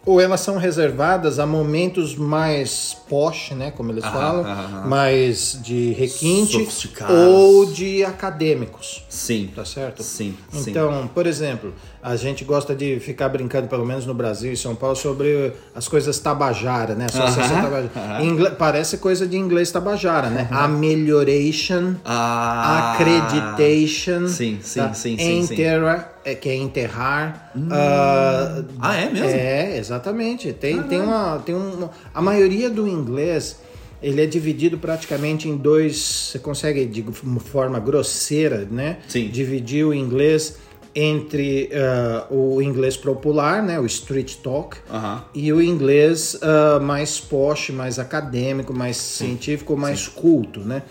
[0.04, 5.58] ou elas são reservadas a momentos mais posh, né, como eles Aham, falam, aham, mais
[5.62, 6.68] de requinte
[7.08, 9.04] ou de acadêmicos.
[9.08, 9.50] Sim.
[9.54, 10.02] Tá certo?
[10.02, 10.70] Sim, sim.
[10.70, 11.72] Então, por exemplo,
[12.02, 15.86] a gente gosta de ficar brincando, pelo menos no Brasil e São Paulo, sobre as
[15.86, 17.06] coisas tabajara, né?
[17.06, 18.24] Associação Aham, tabajara.
[18.24, 20.48] Ingle- Parece coisa de inglês tabajara, né?
[20.50, 24.92] Amelioration, Ah, accreditation, Sim, sim, tá?
[24.94, 25.54] sim, sim, sim.
[26.24, 27.52] É, que é enterrar.
[27.70, 29.28] ah, Ah, é mesmo?
[29.28, 30.52] é, exatamente.
[30.52, 31.38] Tem, tem uma.
[31.38, 33.60] Tem um, a maioria do inglês.
[34.02, 35.96] Ele é dividido praticamente em dois.
[36.32, 37.04] Você consegue, de
[37.44, 38.98] forma grosseira, né?
[39.08, 39.28] Sim.
[39.28, 40.56] Dividir o inglês
[40.94, 43.78] entre ah, o inglês popular, né?
[43.80, 44.76] O street talk.
[44.90, 45.24] Aham.
[45.34, 50.82] E o inglês ah, mais posh, mais acadêmico, mais científico, mais culto, né?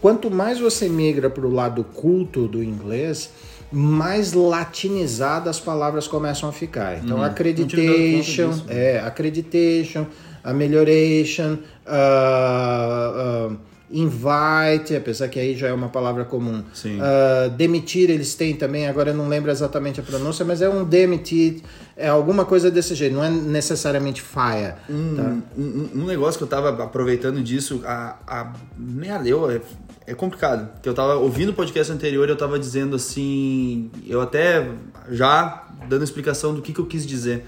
[0.00, 3.30] Quanto mais você migra para o lado culto do inglês,
[3.72, 6.98] mais latinizadas as palavras começam a ficar.
[7.02, 7.24] Então, Uhum.
[7.24, 8.92] Accreditation, disso, né?
[8.96, 10.06] é, accreditation,
[10.44, 13.56] amelioration, ah, ah,
[13.90, 16.62] invite, apesar que aí já é uma palavra comum.
[17.00, 20.84] Ah, demitir eles têm também, agora eu não lembro exatamente a pronúncia, mas é um
[20.84, 21.60] demitir,
[21.96, 24.74] é alguma coisa desse jeito, não é necessariamente fire.
[24.86, 24.92] tá?
[24.92, 29.60] Um, um- um negócio que eu tava aproveitando disso, a, a merda, eu, é,
[30.06, 30.68] é complicado.
[30.82, 34.68] Que eu tava ouvindo o podcast anterior, eu tava dizendo assim, eu até
[35.10, 37.44] já dando explicação do que, que eu quis dizer.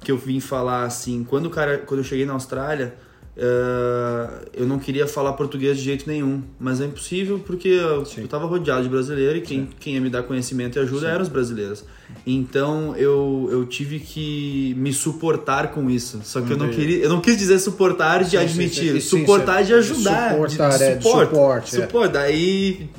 [0.00, 2.94] Que eu vim falar assim, quando o cara, quando eu cheguei na Austrália,
[3.40, 8.26] eh, eu não queria falar português de jeito nenhum, mas é impossível porque eu, eu
[8.26, 11.28] tava rodeado de brasileiro e quem, quem ia me dar conhecimento e ajuda eram os
[11.28, 11.84] brasileiros.
[12.26, 16.20] Então eu, eu tive que me suportar com isso.
[16.24, 19.00] Só que eu não queria, eu não quis dizer suportar de Sim, sim, admitir, sim,
[19.00, 19.66] sim, suportar sim.
[19.66, 21.80] de ajudar, Suportar, de, é, de suporte, suporte, é.
[21.80, 22.12] suporte.
[22.12, 22.90] Daí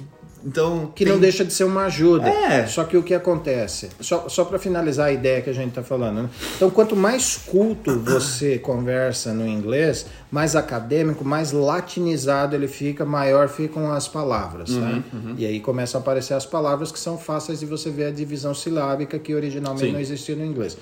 [0.45, 2.29] então Que tem- não deixa de ser uma ajuda.
[2.29, 2.65] É.
[2.67, 3.89] Só que o que acontece?
[3.99, 6.23] Só, só para finalizar a ideia que a gente está falando.
[6.23, 6.29] Né?
[6.55, 13.47] Então, quanto mais culto você conversa no inglês, mais acadêmico, mais latinizado ele fica, maior
[13.49, 14.69] ficam as palavras.
[14.69, 15.01] tá?
[15.13, 18.11] Uhum, E aí começam a aparecer as palavras que são fáceis de você ver a
[18.11, 19.91] divisão silábica que originalmente Sim.
[19.93, 20.77] não existia no inglês.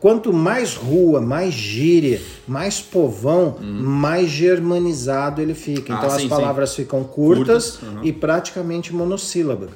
[0.00, 5.92] Quanto mais rua, mais gíria, mais povão, mais germanizado ele fica.
[5.92, 5.98] Uhum.
[5.98, 6.28] Ah, Então as sim, sim.
[6.28, 8.04] palavras ficam curtas, Curtas, uhum.
[8.04, 9.70] e praticamente monossílabas,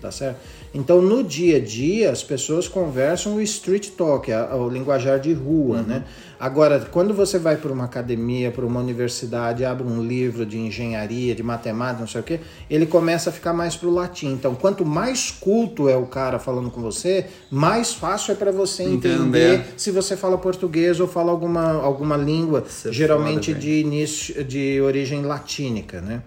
[0.00, 0.38] tá certo?
[0.74, 5.32] Então, no dia a dia, as pessoas conversam o street talk, a- o linguajar de
[5.32, 6.04] rua, né?
[6.38, 11.34] Agora, quando você vai para uma academia, para uma universidade, abre um livro de engenharia,
[11.34, 14.32] de matemática, não sei o quê, ele começa a ficar mais pro latim.
[14.32, 18.82] Então, quanto mais culto é o cara falando com você, mais fácil é para você
[18.82, 19.64] entender, Entender.
[19.76, 24.44] se você fala português ou fala alguma, alguma língua, Isso é geralmente foda, de início
[24.44, 26.22] de origem latínica, né?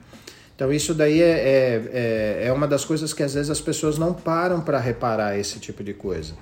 [0.55, 3.97] Então isso daí é, é, é, é uma das coisas que às vezes as pessoas
[3.97, 6.33] não param para reparar esse tipo de coisa.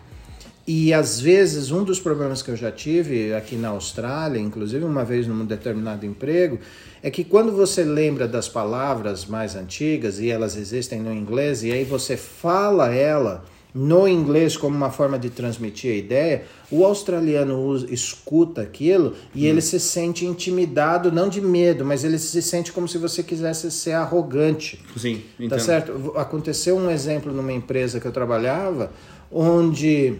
[0.67, 5.05] E às vezes um dos problemas que eu já tive aqui na Austrália, inclusive uma
[5.05, 6.59] vez num determinado emprego,
[7.01, 11.71] é que quando você lembra das palavras mais antigas e elas existem no inglês e
[11.71, 17.75] aí você fala ela no inglês como uma forma de transmitir a ideia, o australiano
[17.89, 22.87] escuta aquilo e ele se sente intimidado, não de medo, mas ele se sente como
[22.87, 24.83] se você quisesse ser arrogante.
[24.97, 26.13] Sim, Tá certo?
[26.17, 28.91] Aconteceu um exemplo numa empresa que eu trabalhava,
[29.31, 30.15] onde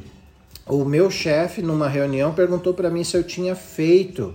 [0.68, 4.34] o meu chefe, numa reunião, perguntou para mim se eu tinha feito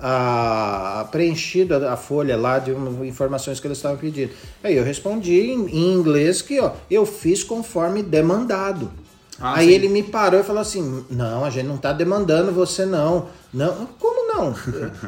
[0.00, 2.70] a preenchido a, folha lá de
[3.04, 4.30] informações que eles estavam pedindo.
[4.62, 8.90] Aí eu respondi em, em inglês que ó, eu fiz conforme demandado.
[9.40, 9.72] Ah, Aí sim.
[9.72, 13.26] ele me parou e falou assim: Não, a gente não está demandando você não.
[13.52, 14.54] Não, como não?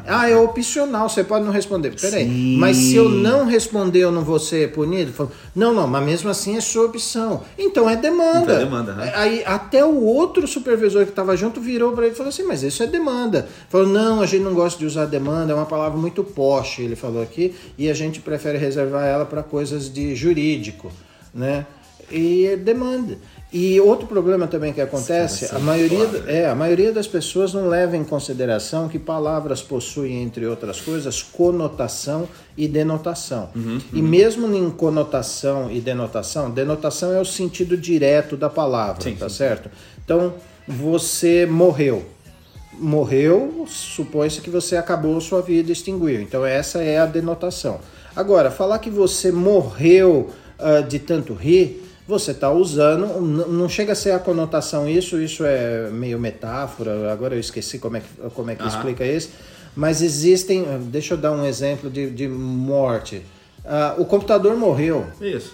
[0.06, 1.94] ah, é opcional, você pode não responder.
[1.98, 2.56] Peraí, Sim.
[2.58, 5.30] mas se eu não responder, eu não vou ser punido?
[5.54, 7.42] Não, não, mas mesmo assim é sua opção.
[7.58, 8.40] Então é demanda.
[8.42, 9.12] Então é demanda, né?
[9.14, 12.62] Aí até o outro supervisor que estava junto virou para ele e falou assim: Mas
[12.62, 13.48] isso é demanda.
[13.68, 16.96] Falou: Não, a gente não gosta de usar demanda, é uma palavra muito posh, ele
[16.96, 20.90] falou aqui, e a gente prefere reservar ela para coisas de jurídico,
[21.32, 21.66] né?
[22.10, 23.18] E é demanda.
[23.52, 27.96] E outro problema também que acontece, a maioria, é, a maioria das pessoas não leva
[27.96, 33.50] em consideração que palavras possuem, entre outras coisas, conotação e denotação.
[33.92, 39.28] E mesmo em conotação e denotação, denotação é o sentido direto da palavra, Sim, tá
[39.28, 39.36] sim.
[39.36, 39.68] certo?
[40.04, 40.34] Então,
[40.68, 42.04] você morreu.
[42.78, 46.20] Morreu, supõe-se que você acabou sua vida e extinguiu.
[46.20, 47.80] Então, essa é a denotação.
[48.14, 53.96] Agora, falar que você morreu ah, de tanto rir, você está usando, não chega a
[53.96, 58.50] ser a conotação isso, isso é meio metáfora, agora eu esqueci como é que, como
[58.50, 59.30] é que explica isso,
[59.74, 63.22] mas existem, deixa eu dar um exemplo de, de morte.
[63.64, 65.04] Ah, o computador morreu.
[65.20, 65.52] Isso.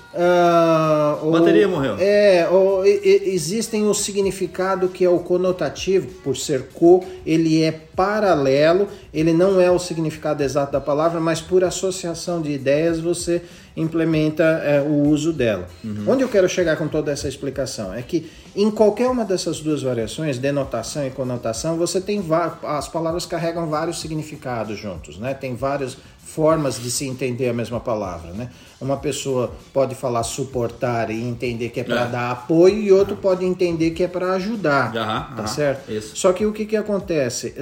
[1.22, 1.96] O- Bateria morreu.
[1.98, 7.72] É, o- e- existem o significado que é o conotativo, por ser co, ele é
[7.72, 13.42] paralelo, ele não é o significado exato da palavra, mas por associação de ideias você
[13.76, 15.66] implementa é, o uso dela.
[16.06, 19.82] Onde eu quero chegar com toda essa explicação é que em qualquer uma dessas duas
[19.82, 22.24] variações, denotação e conotação, você tem
[22.62, 25.34] as palavras carregam vários significados juntos, né?
[25.34, 28.50] Tem várias formas de se entender a mesma palavra, né?
[28.80, 32.08] Uma pessoa pode falar suportar e entender que é para É.
[32.08, 35.90] dar apoio e outro pode entender que é para ajudar, Aham, tá certo?
[35.92, 36.16] isso.
[36.16, 37.54] Só que o que que acontece?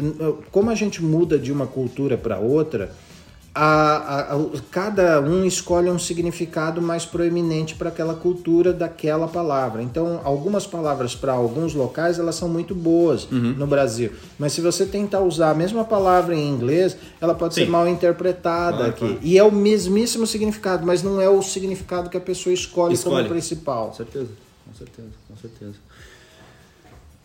[0.50, 2.90] Como a gente muda de uma cultura para outra,
[3.56, 9.80] a- a- a- cada um escolhe um significado mais proeminente para aquela cultura daquela palavra.
[9.80, 13.54] Então, algumas palavras para alguns locais elas são muito boas Uhum.
[13.56, 17.66] no Brasil, mas se você tentar usar a mesma palavra em inglês, ela pode ser
[17.66, 17.70] Sim.
[17.70, 18.98] mal interpretada aqui.
[18.98, 19.18] claro.
[19.22, 23.16] E é o mesmíssimo significado, mas não é o significado que a pessoa escolhe, Escolhe.
[23.18, 23.88] como principal.
[23.88, 24.28] Com certeza,
[24.66, 25.74] com certeza, com certeza.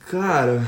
[0.09, 0.67] Cara,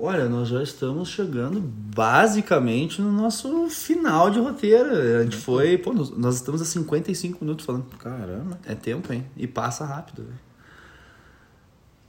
[0.00, 4.90] olha, nós já estamos chegando basicamente no nosso final de roteiro.
[4.90, 7.84] A gente foi, pô, nós, estamos a 55 minutos falando.
[7.98, 8.58] Caramba.
[8.64, 9.26] É tempo, hein?
[9.36, 10.24] E passa rápido.
[10.24, 10.46] velho.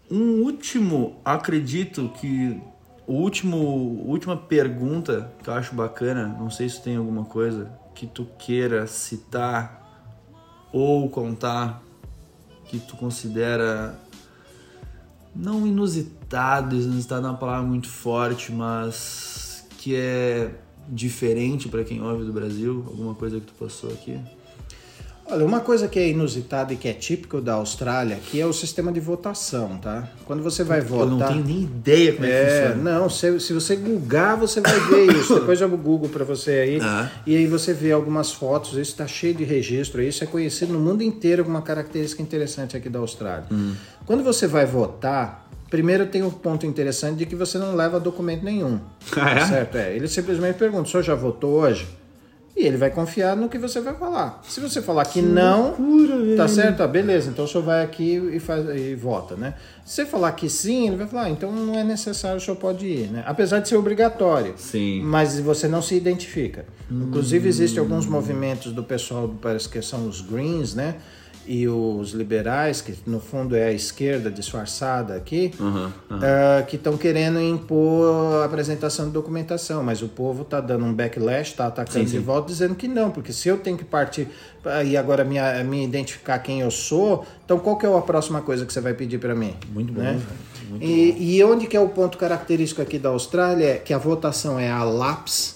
[0.10, 2.62] Um último, acredito que
[3.06, 3.58] o último,
[4.06, 8.86] última pergunta que eu acho bacana, não sei se tem alguma coisa que tu queira
[8.86, 9.86] citar
[10.72, 11.82] ou contar
[12.66, 13.98] que tu considera
[15.36, 20.60] não inusitado, inusitado é uma palavra muito forte, mas que é
[20.90, 24.20] diferente para quem ouve do Brasil, alguma coisa que tu passou aqui?
[25.30, 28.54] Olha, uma coisa que é inusitada e que é típico da Austrália, que é o
[28.54, 30.08] sistema de votação, tá?
[30.26, 31.08] Quando você vai votar...
[31.08, 33.00] Eu não tenho nem ideia como é, que É, funciona.
[33.00, 35.36] não, se, se você googar, você vai ver isso.
[35.40, 36.80] Depois eu Google para você aí.
[36.82, 37.12] Ah.
[37.26, 40.02] E aí você vê algumas fotos, isso está cheio de registro.
[40.02, 43.46] Isso é conhecido no mundo inteiro como uma característica interessante aqui da Austrália.
[43.52, 43.74] Hum.
[44.06, 48.44] Quando você vai votar, primeiro tem um ponto interessante de que você não leva documento
[48.44, 48.80] nenhum.
[49.16, 49.46] Ah, é?
[49.46, 49.78] Certo?
[49.78, 49.96] É.
[49.96, 51.86] Ele simplesmente pergunta: o senhor já votou hoje?
[52.58, 54.41] E ele vai confiar no que você vai falar.
[54.47, 55.76] Se você falar que, não,
[56.36, 56.82] tá certo?
[56.82, 59.53] Ah, beleza, então o senhor vai aqui e, faz, e vota, né?
[59.86, 62.58] Se você falar que sim, ele vai falar, ah, então não é necessário, o senhor
[62.58, 63.24] pode ir, né?
[63.28, 64.55] Apesar de ser obrigatório.
[64.58, 65.03] Sim.
[65.03, 66.66] Mas você não se identifica.
[66.89, 70.95] Inclusive, existem alguns movimentos do pessoal, parece que são os Greens, né?
[71.48, 76.98] E os liberais, que no fundo é a esquerda disfarçada aqui, Aham, ah, que estão
[76.98, 82.00] querendo impor a apresentação de documentação, mas o povo está dando um backlash, está atacando
[82.00, 82.18] Sim, sim.
[82.18, 84.28] de volta, dizendo que não, porque se eu tenho que partir
[84.62, 88.41] pra- e agora me, me identificar quem eu sou, então qual que é a próxima
[88.41, 89.56] coisa que você vai pedir para mim?
[89.70, 90.20] Muito bom, né?
[90.70, 93.98] Muito E, e onde que é o ponto característico aqui da Austrália é que a
[93.98, 95.56] votação é a lápis,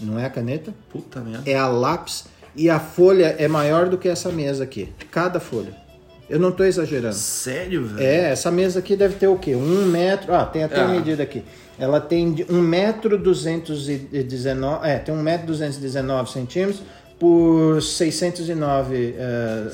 [0.00, 1.42] não é a caneta, Puta merda.
[1.50, 2.24] é a lápis
[2.56, 5.74] e a folha é maior do que essa mesa aqui, cada folha.
[6.28, 7.14] Eu não estou exagerando.
[7.14, 8.04] Sério, velho?
[8.04, 9.54] É, essa mesa aqui deve ter o quê?
[9.54, 10.34] Um metro.
[10.34, 10.82] Ah, tem até É.
[10.82, 11.44] a medida aqui.
[11.78, 14.86] Ela tem um metro 219.
[14.88, 16.82] É, tem um metro 219 centímetros
[17.18, 19.14] por 609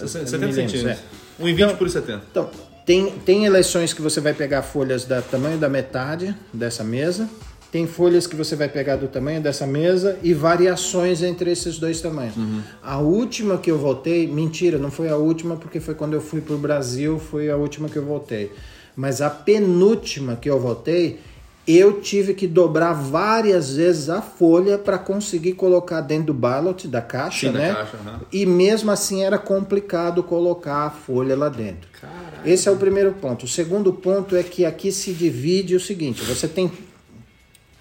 [0.02, 0.54] uh, 70 milímetros.
[0.72, 1.04] centímetros.
[1.40, 1.42] é.
[1.42, 2.22] 1,20 por 70.
[2.30, 2.50] Então,
[2.84, 7.28] tem, tem eleições que você vai pegar folhas da tamanho da metade dessa mesa.
[7.72, 12.02] Tem folhas que você vai pegar do tamanho dessa mesa e variações entre esses dois
[12.02, 12.34] tamanhos.
[12.82, 16.42] A última que eu voltei, mentira, não foi a última porque foi quando eu fui
[16.42, 18.52] para o Brasil, foi a última que eu voltei.
[18.94, 21.18] Mas a penúltima que eu voltei,
[21.66, 27.00] eu tive que dobrar várias vezes a folha para conseguir colocar dentro do ballot da
[27.00, 27.72] caixa, Sim, da né?
[27.72, 28.20] caixa, aham.
[28.30, 31.88] E mesmo assim era complicado colocar a folha lá dentro.
[32.44, 33.46] Esse é o primeiro ponto.
[33.46, 36.70] O segundo ponto é que aqui se divide o seguinte: você tem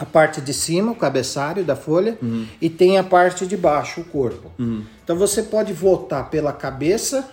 [0.01, 2.17] a parte de cima, o cabeçalho da folha,
[2.59, 4.51] e tem a parte de baixo, o corpo.
[5.03, 7.29] Então você pode votar pela cabeça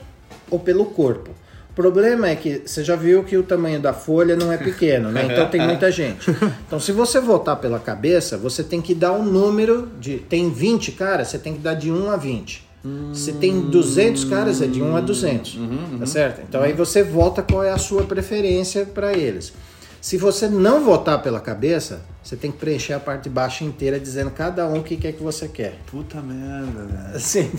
[0.50, 1.30] ou pelo corpo.
[1.70, 5.10] O problema é que você já viu que o tamanho da folha não é pequeno,
[5.10, 5.28] né?
[5.30, 6.30] Então tem muita gente.
[6.66, 10.18] Então se você votar pela cabeça, você tem que dar um número de.
[10.18, 12.68] Tem 20 caras, você tem que dar de 1 a 20.
[13.12, 15.58] Se tem 200 caras, é de 1 a 200.
[16.00, 16.42] Tá certo?
[16.46, 19.52] Então aí você vota qual é a sua preferência para eles.
[20.00, 23.98] Se você não votar pela cabeça, você tem que preencher a parte de baixo inteira
[23.98, 25.78] dizendo cada um o que quer que você quer.
[25.90, 27.16] Puta merda, velho.
[27.16, 27.50] Assim,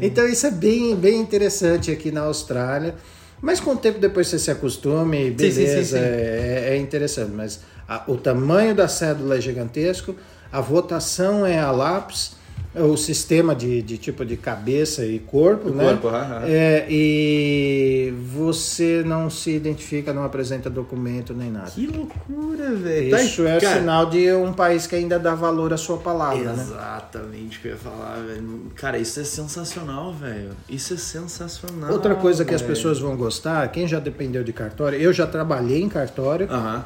[0.00, 2.94] então isso é bem, bem interessante aqui na Austrália.
[3.40, 6.02] Mas com o tempo depois você se acostuma e Sim, sim, sim, beleza, sim.
[6.04, 7.30] É, é interessante.
[7.32, 10.14] Mas a- o tamanho da cédula é gigantesco,
[10.50, 12.32] a votação é a lápis,
[12.74, 15.84] o sistema de, de tipo de cabeça e corpo, O né?
[15.84, 16.42] corpo, aham.
[16.46, 21.70] É, e você não se identifica, não apresenta documento nem nada.
[21.70, 23.10] Que loucura, velho.
[23.10, 26.52] Tá, Isso é cara, sinal de um país que ainda dá valor à sua palavra,
[26.52, 26.62] né?
[26.62, 28.62] Exatamente o que eu ia falar, velho.
[28.76, 30.50] Cara, isso é sensacional, velho.
[30.68, 31.90] Isso é sensacional.
[31.90, 35.82] Outra coisa que as pessoas vão gostar, quem já dependeu de cartório, eu já trabalhei
[35.82, 36.84] em cartório Aham.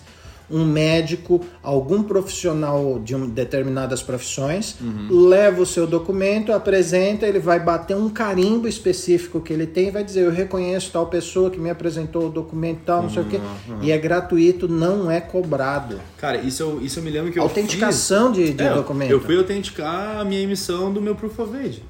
[0.49, 4.77] um médico, algum profissional de um- determinadas profissões,
[5.09, 9.91] leva o seu documento, apresenta, ele vai bater um carimbo específico que ele tem e
[9.91, 13.25] vai dizer: Eu reconheço tal pessoa que me apresentou o documento tal, não sei o
[13.25, 13.39] quê.
[13.81, 15.99] E é gratuito, não é cobrado.
[16.17, 19.11] Cara, isso eu, isso eu me lembro que eu Autenticação de, de É, documento.
[19.11, 21.83] Eu fui autenticar a minha emissão do meu Proof of Age.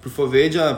[0.00, 0.74] Proof of Age, ah,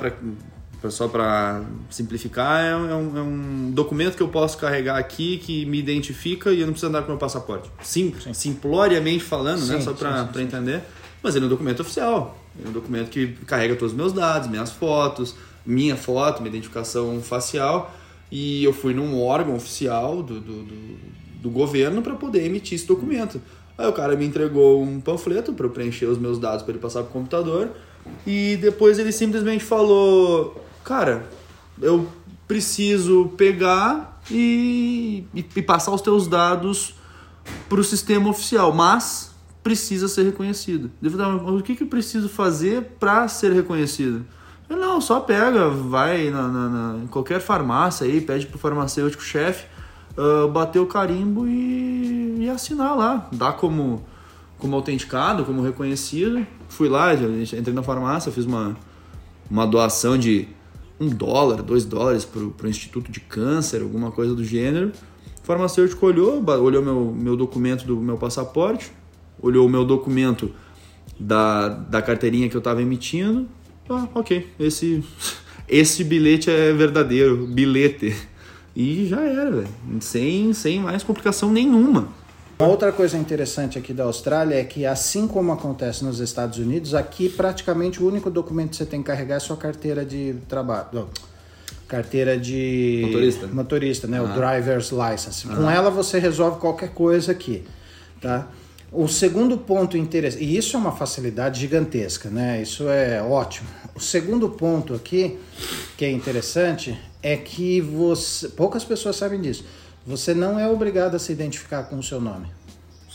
[0.88, 5.38] só para simplificar, é, um- é um, é um documento que eu posso carregar aqui
[5.38, 7.70] que me identifica e eu não preciso andar com o meu passaporte.
[7.82, 9.76] Sim, simploriamente falando, né?
[9.78, 10.42] Sim, Só sim, para sim, sim.
[10.42, 10.82] entender.
[11.22, 12.38] Mas ele é um documento oficial.
[12.56, 15.34] Ele é um documento que carrega todos os meus dados, minhas fotos,
[15.66, 17.94] minha foto, minha identificação facial.
[18.32, 20.96] E eu fui num órgão oficial do, do, do,
[21.42, 23.40] do governo para poder emitir esse documento.
[23.76, 26.80] Aí o cara me entregou um panfleto para eu preencher os meus dados para ele
[26.80, 27.70] passar pro computador.
[28.26, 31.26] E depois ele simplesmente falou: Cara,
[31.80, 32.08] eu
[32.48, 36.94] preciso pegar e, e, e passar os teus dados
[37.68, 39.30] para o sistema oficial, mas
[39.62, 40.90] precisa ser reconhecido.
[41.10, 44.24] Falei, "Ah, mas o que, que eu preciso fazer para ser reconhecido?
[44.68, 49.22] Eu, não, só pega, vai na, na- na- em qualquer farmácia aí, pede pro farmacêutico
[49.22, 49.66] chefe
[50.16, 53.28] ah, bater o carimbo e, e assinar lá.
[53.32, 54.04] Dá como,
[54.58, 56.46] como autenticado, como reconhecido.
[56.68, 58.76] Fui lá, entrei na farmácia, fiz uma,
[59.50, 60.48] uma doação de
[61.01, 64.92] um dólar, dois dólares pro, pro Instituto de Câncer, alguma coisa do gênero.
[65.42, 68.92] O farmacêutico olhou, olhou meu, meu documento do meu passaporte,
[69.40, 70.53] olhou o meu documento
[71.18, 73.48] da, da carteirinha que eu tava emitindo.
[73.88, 75.03] Ah, ok, esse,
[75.66, 78.14] esse bilhete é verdadeiro, bilhete.
[78.76, 79.68] E já era, velho.
[80.01, 82.09] Sem, sem mais complicação nenhuma.
[82.68, 87.28] Outra coisa interessante aqui da Austrália é que, assim como acontece nos Estados Unidos, aqui
[87.28, 91.08] praticamente o único documento que você tem que carregar é sua carteira de trabalho.
[91.88, 93.46] Carteira de Motorista?
[93.48, 94.20] motorista, né?
[94.20, 94.36] O Ah.
[94.36, 95.46] driver's license.
[95.46, 97.64] Com ela você resolve qualquer coisa aqui,
[98.20, 98.46] tá?
[98.92, 102.61] O segundo ponto interessante, e isso é uma facilidade gigantesca, né?
[102.61, 103.68] Isso é ótimo.
[103.94, 105.38] O segundo ponto aqui,
[105.96, 109.64] que é interessante, é que você, poucas pessoas sabem disso.
[110.07, 112.46] Você não é obrigado a se identificar com o seu nome.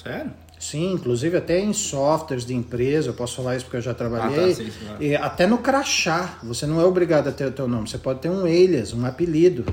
[0.02, 0.32] Sério?
[0.60, 4.46] Sim, inclusive até em softwares de empresa, eu posso falar isso porque eu já trabalhei.
[4.46, 5.04] Ah, tá, sim, claro.
[5.04, 8.20] E até no crachá, você não é obrigado a ter o teu nome, você pode
[8.20, 9.66] ter um alias, um apelido.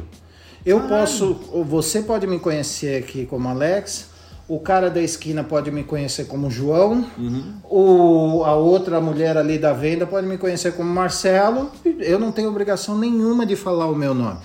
[0.67, 4.09] Eu posso, ou você pode me conhecer aqui como Alex,
[4.49, 8.43] o cara da esquina pode me conhecer como João, Uhum.
[8.45, 11.71] a outra mulher ali da venda pode me conhecer como Marcelo.
[12.01, 14.39] Eu não tenho obrigação nenhuma de falar o meu nome.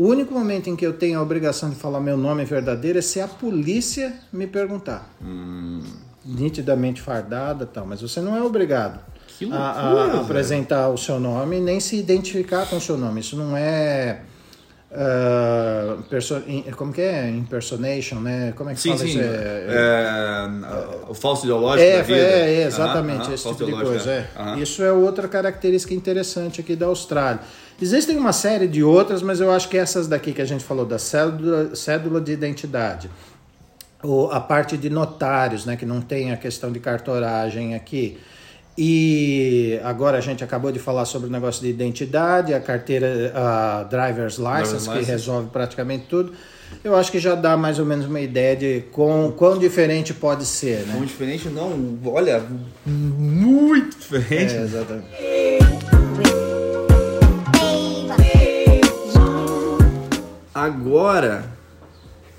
[0.00, 3.02] O único momento em que eu tenho a obrigação de falar meu nome verdadeiro é
[3.02, 5.06] se a polícia me perguntar.
[5.22, 5.82] Hum.
[6.24, 8.98] Nitidamente fardada tal, mas você não é obrigado
[9.52, 10.20] a- a, loucura, a velho.
[10.22, 13.20] apresentar o seu nome nem se identificar com o seu nome.
[13.20, 14.20] Isso não é.
[16.08, 17.28] perso- in- como que é?
[17.30, 18.52] Impersonation, né?
[18.56, 19.10] Como é que Sim, fala sim.
[19.10, 19.18] isso?
[19.20, 20.48] É,
[21.08, 22.18] o falso ideológico É, da vida.
[22.18, 24.10] é, é, Aham, exatamente, aham, esse tipo de coisa.
[24.10, 24.14] é.
[24.14, 24.28] é.
[24.40, 24.58] Aham.
[24.58, 27.40] Isso é outra característica interessante aqui da Austrália.
[27.80, 30.84] Existem uma série de outras, mas eu acho que essas daqui que a gente falou,
[30.84, 33.10] da cédula, cédula de identidade,
[34.02, 38.18] ou a parte de notários, né, que não tem a questão de cartoragem aqui.
[38.76, 43.82] E agora a gente acabou de falar sobre o negócio de identidade, a carteira, a
[43.84, 45.10] driver's license, Driver's que license.
[45.10, 46.32] resolve praticamente tudo.
[46.84, 50.46] Eu acho que já dá mais ou menos uma ideia de quão, quão diferente pode
[50.46, 50.94] ser, né?
[50.94, 51.98] Muito diferente, não.
[52.06, 52.42] Olha,
[52.86, 54.54] muito diferente.
[54.54, 55.08] É, exatamente.
[60.54, 61.52] Agora,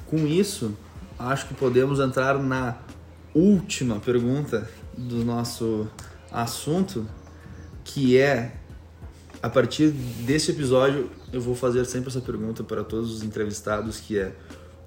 [0.07, 0.77] com isso,
[1.17, 2.75] acho que podemos entrar na
[3.33, 5.87] última pergunta do nosso
[6.31, 7.07] assunto,
[7.83, 8.53] que é
[9.41, 14.19] a partir desse episódio eu vou fazer sempre essa pergunta para todos os entrevistados, que
[14.19, 14.33] é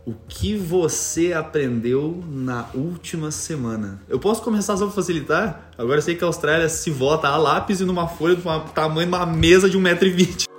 [0.07, 4.03] o que você aprendeu na última semana?
[4.07, 5.71] Eu posso começar só para facilitar?
[5.79, 8.43] Agora eu sei que a Austrália se vota a lápis e numa folha do
[8.75, 10.54] tamanho de uma mesa de 1,20m.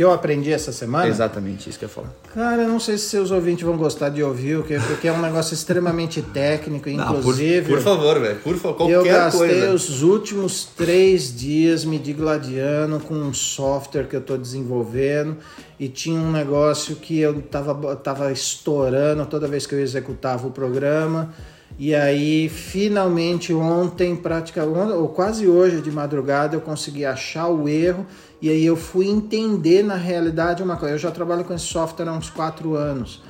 [0.00, 1.06] Que eu aprendi essa semana?
[1.08, 2.08] Exatamente, isso que eu ia falar.
[2.32, 5.52] Cara, eu não sei se seus ouvintes vão gostar de ouvir, porque é um negócio
[5.52, 7.68] extremamente técnico, Não, por- inclusive.
[7.70, 8.38] por, favor, velho.
[8.38, 9.74] Por favor, qualquer eu gastei coisa.
[9.74, 15.36] os últimos três dias me digladiando com um software que eu estou desenvolvendo
[15.78, 20.50] e tinha um negócio que eu tava, tava estourando toda vez que eu executava o
[20.50, 21.34] programa.
[21.78, 28.06] E aí, finalmente, ontem, praticamente, ou quase hoje de madrugada, eu consegui achar o erro
[28.42, 30.94] e aí eu fui entender na realidade uma coisa.
[30.94, 33.22] Eu já trabalho com esse software há uns quatro anos.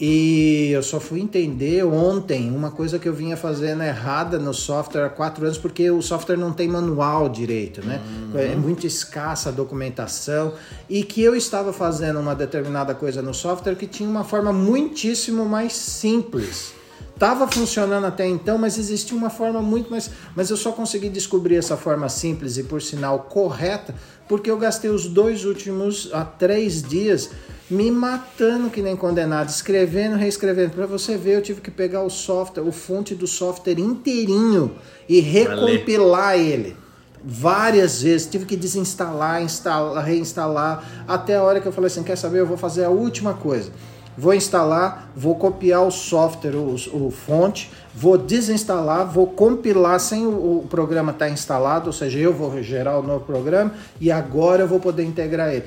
[0.00, 5.04] E eu só fui entender ontem uma coisa que eu vinha fazendo errada no software
[5.04, 8.00] há quatro anos, porque o software não tem manual direito, né?
[8.34, 10.54] É muito escassa a documentação.
[10.88, 15.44] E que eu estava fazendo uma determinada coisa no software que tinha uma forma muitíssimo
[15.44, 16.79] mais simples.
[17.20, 20.10] Tava funcionando até então, mas existia uma forma muito mais.
[20.34, 23.94] Mas eu só consegui descobrir essa forma simples e, por sinal, correta,
[24.26, 27.28] porque eu gastei os dois últimos há três dias
[27.68, 30.70] me matando que nem condenado, escrevendo, reescrevendo.
[30.70, 34.74] Para você ver, eu tive que pegar o software, o fonte do software inteirinho
[35.06, 36.74] e recompilar ele.
[37.22, 42.16] Várias vezes, tive que desinstalar, instalar, reinstalar, até a hora que eu falei assim: quer
[42.16, 42.40] saber?
[42.40, 43.70] Eu vou fazer a última coisa.
[44.16, 50.58] Vou instalar, vou copiar o software, o, o fonte, vou desinstalar, vou compilar sem o,
[50.58, 54.68] o programa estar instalado, ou seja, eu vou gerar o novo programa e agora eu
[54.68, 55.64] vou poder integrar ele.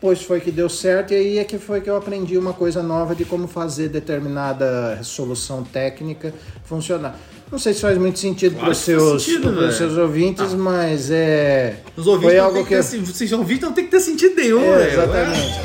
[0.00, 2.82] Pois foi que deu certo e aí é que foi que eu aprendi uma coisa
[2.82, 6.34] nova de como fazer determinada solução técnica
[6.64, 7.16] funcionar.
[7.52, 9.72] Não sei se faz muito sentido para os seus, sentido, velho.
[9.72, 11.76] seus ouvintes, mas é.
[11.94, 12.82] Os ouvintes foi algo que.
[12.82, 15.60] que ter, ouviram, não tem que ter sentido nenhum, É, exatamente.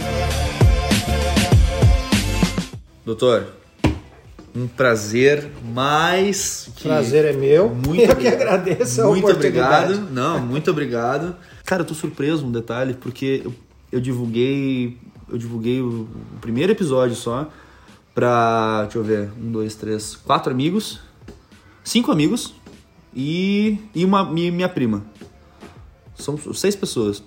[3.07, 3.47] Doutor,
[4.53, 6.83] um prazer mais que...
[6.83, 7.69] Prazer é meu.
[7.69, 10.11] Muito eu que agradeço a Muito obrigado.
[10.11, 11.33] Não, muito obrigado.
[11.63, 13.55] Cara, eu tô surpreso um detalhe, porque eu,
[13.93, 14.97] eu divulguei.
[15.29, 17.49] Eu divulguei o, o primeiro episódio só
[18.13, 18.81] pra.
[18.83, 19.29] Deixa eu ver.
[19.41, 20.99] Um, dois, três, quatro amigos.
[21.85, 22.55] Cinco amigos
[23.15, 25.05] e, e uma e minha prima.
[26.13, 27.23] São seis pessoas.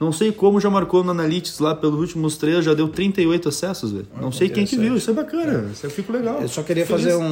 [0.00, 3.92] Não sei como já marcou no Analytics lá pelos últimos três, já deu 38 acessos,
[3.92, 4.06] velho.
[4.20, 6.40] Não sei quem que viu, isso é bacana, isso eu fico legal.
[6.42, 7.04] Eu só queria Feliz.
[7.04, 7.24] fazer um,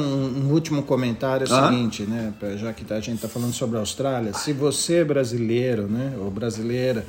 [0.47, 1.69] um último comentário, é Ah.
[1.69, 2.33] seguinte, né?
[2.57, 6.31] Já que a gente está falando sobre a Austrália, se você é brasileiro, né, ou
[6.31, 7.05] brasileira,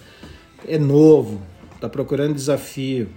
[0.66, 1.40] é novo,
[1.74, 3.08] está procurando desafio,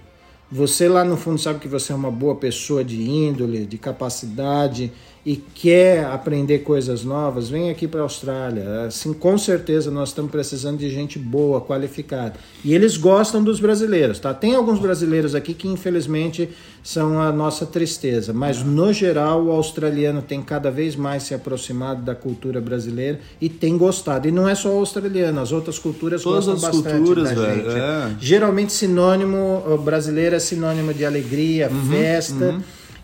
[0.50, 4.92] você lá no fundo sabe que você é uma boa pessoa de índole, de capacidade
[5.26, 8.82] e quer aprender coisas novas, vem aqui para a Austrália.
[8.86, 12.34] Assim, com certeza nós estamos precisando de gente boa, qualificada.
[12.64, 14.32] E eles gostam dos brasileiros, tá?
[14.32, 16.48] Tem alguns brasileiros aqui que infelizmente
[16.82, 22.02] são a nossa tristeza, mas no geral o australiano tem cada vez mais se aproximado
[22.02, 24.26] da cultura brasileira e tem gostado.
[24.28, 27.34] E não é só o australiano, as outras culturas Todas gostam as bastante culturas, da
[27.34, 27.78] velho, gente.
[27.78, 28.16] é.
[28.20, 32.56] Geralmente sinônimo brasileiro é sinônimo de alegria, Uhum, festa.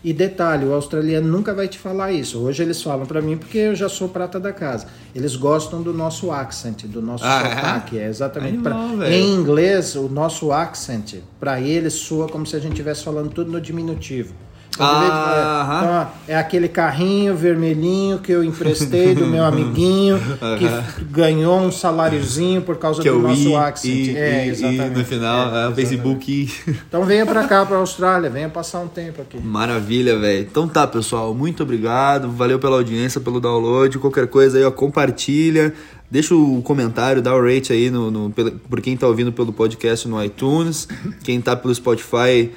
[0.07, 2.37] E detalhe, o australiano nunca vai te falar isso.
[2.39, 4.85] Hoje eles falam pra mim porque eu já sou prata da casa.
[5.15, 7.55] Eles gostam do nosso accent, do nosso Ah, é?
[7.55, 7.97] sotaque.
[7.97, 8.53] É, exatamente.
[8.53, 13.03] Animal, Pra- em inglês, o nosso accent, pra eles soa como se a gente estivesse
[13.03, 14.35] falando tudo no diminutivo.
[14.83, 20.19] Ah, então, ó, é aquele carrinho vermelhinho que eu emprestei do meu amiguinho,
[20.59, 23.93] que ganhou um saláriozinho por causa Que do nosso I, accent.
[24.07, 24.97] I, é, I, exatamente.
[24.97, 25.75] No final, É, é, o.
[25.75, 26.53] Facebook.
[26.87, 29.37] Então venha pra cá, pra Austrália, venha passar um tempo aqui.
[29.39, 30.41] Maravilha, velho.
[30.49, 31.33] Então tá, pessoal.
[31.33, 32.29] Muito obrigado.
[32.31, 33.97] Valeu pela audiência, pelo download.
[33.99, 35.73] Qualquer coisa aí, ó, compartilha.
[36.09, 38.29] Deixa o comentário, dá o rate aí no, no-
[38.69, 40.87] por quem tá ouvindo pelo podcast no iTunes.
[41.23, 42.51] Quem tá pelo Spotify,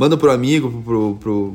[0.00, 1.54] manda pro amigo, pro, pro,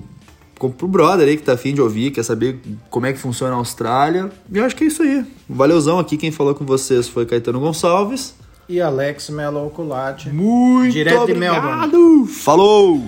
[0.53, 2.59] pro, pro brother aí que tá afim de ouvir, quer saber
[2.91, 4.29] como é que funciona a Austrália.
[4.51, 5.25] E eu acho que é isso aí.
[5.49, 6.15] Valeuzão aqui.
[6.15, 8.35] Quem falou com vocês foi Caetano Gonçalves.
[8.69, 10.29] E Alex Melo Oculati.
[10.29, 12.27] Muito Direto de obrigado.
[12.27, 13.01] Falou!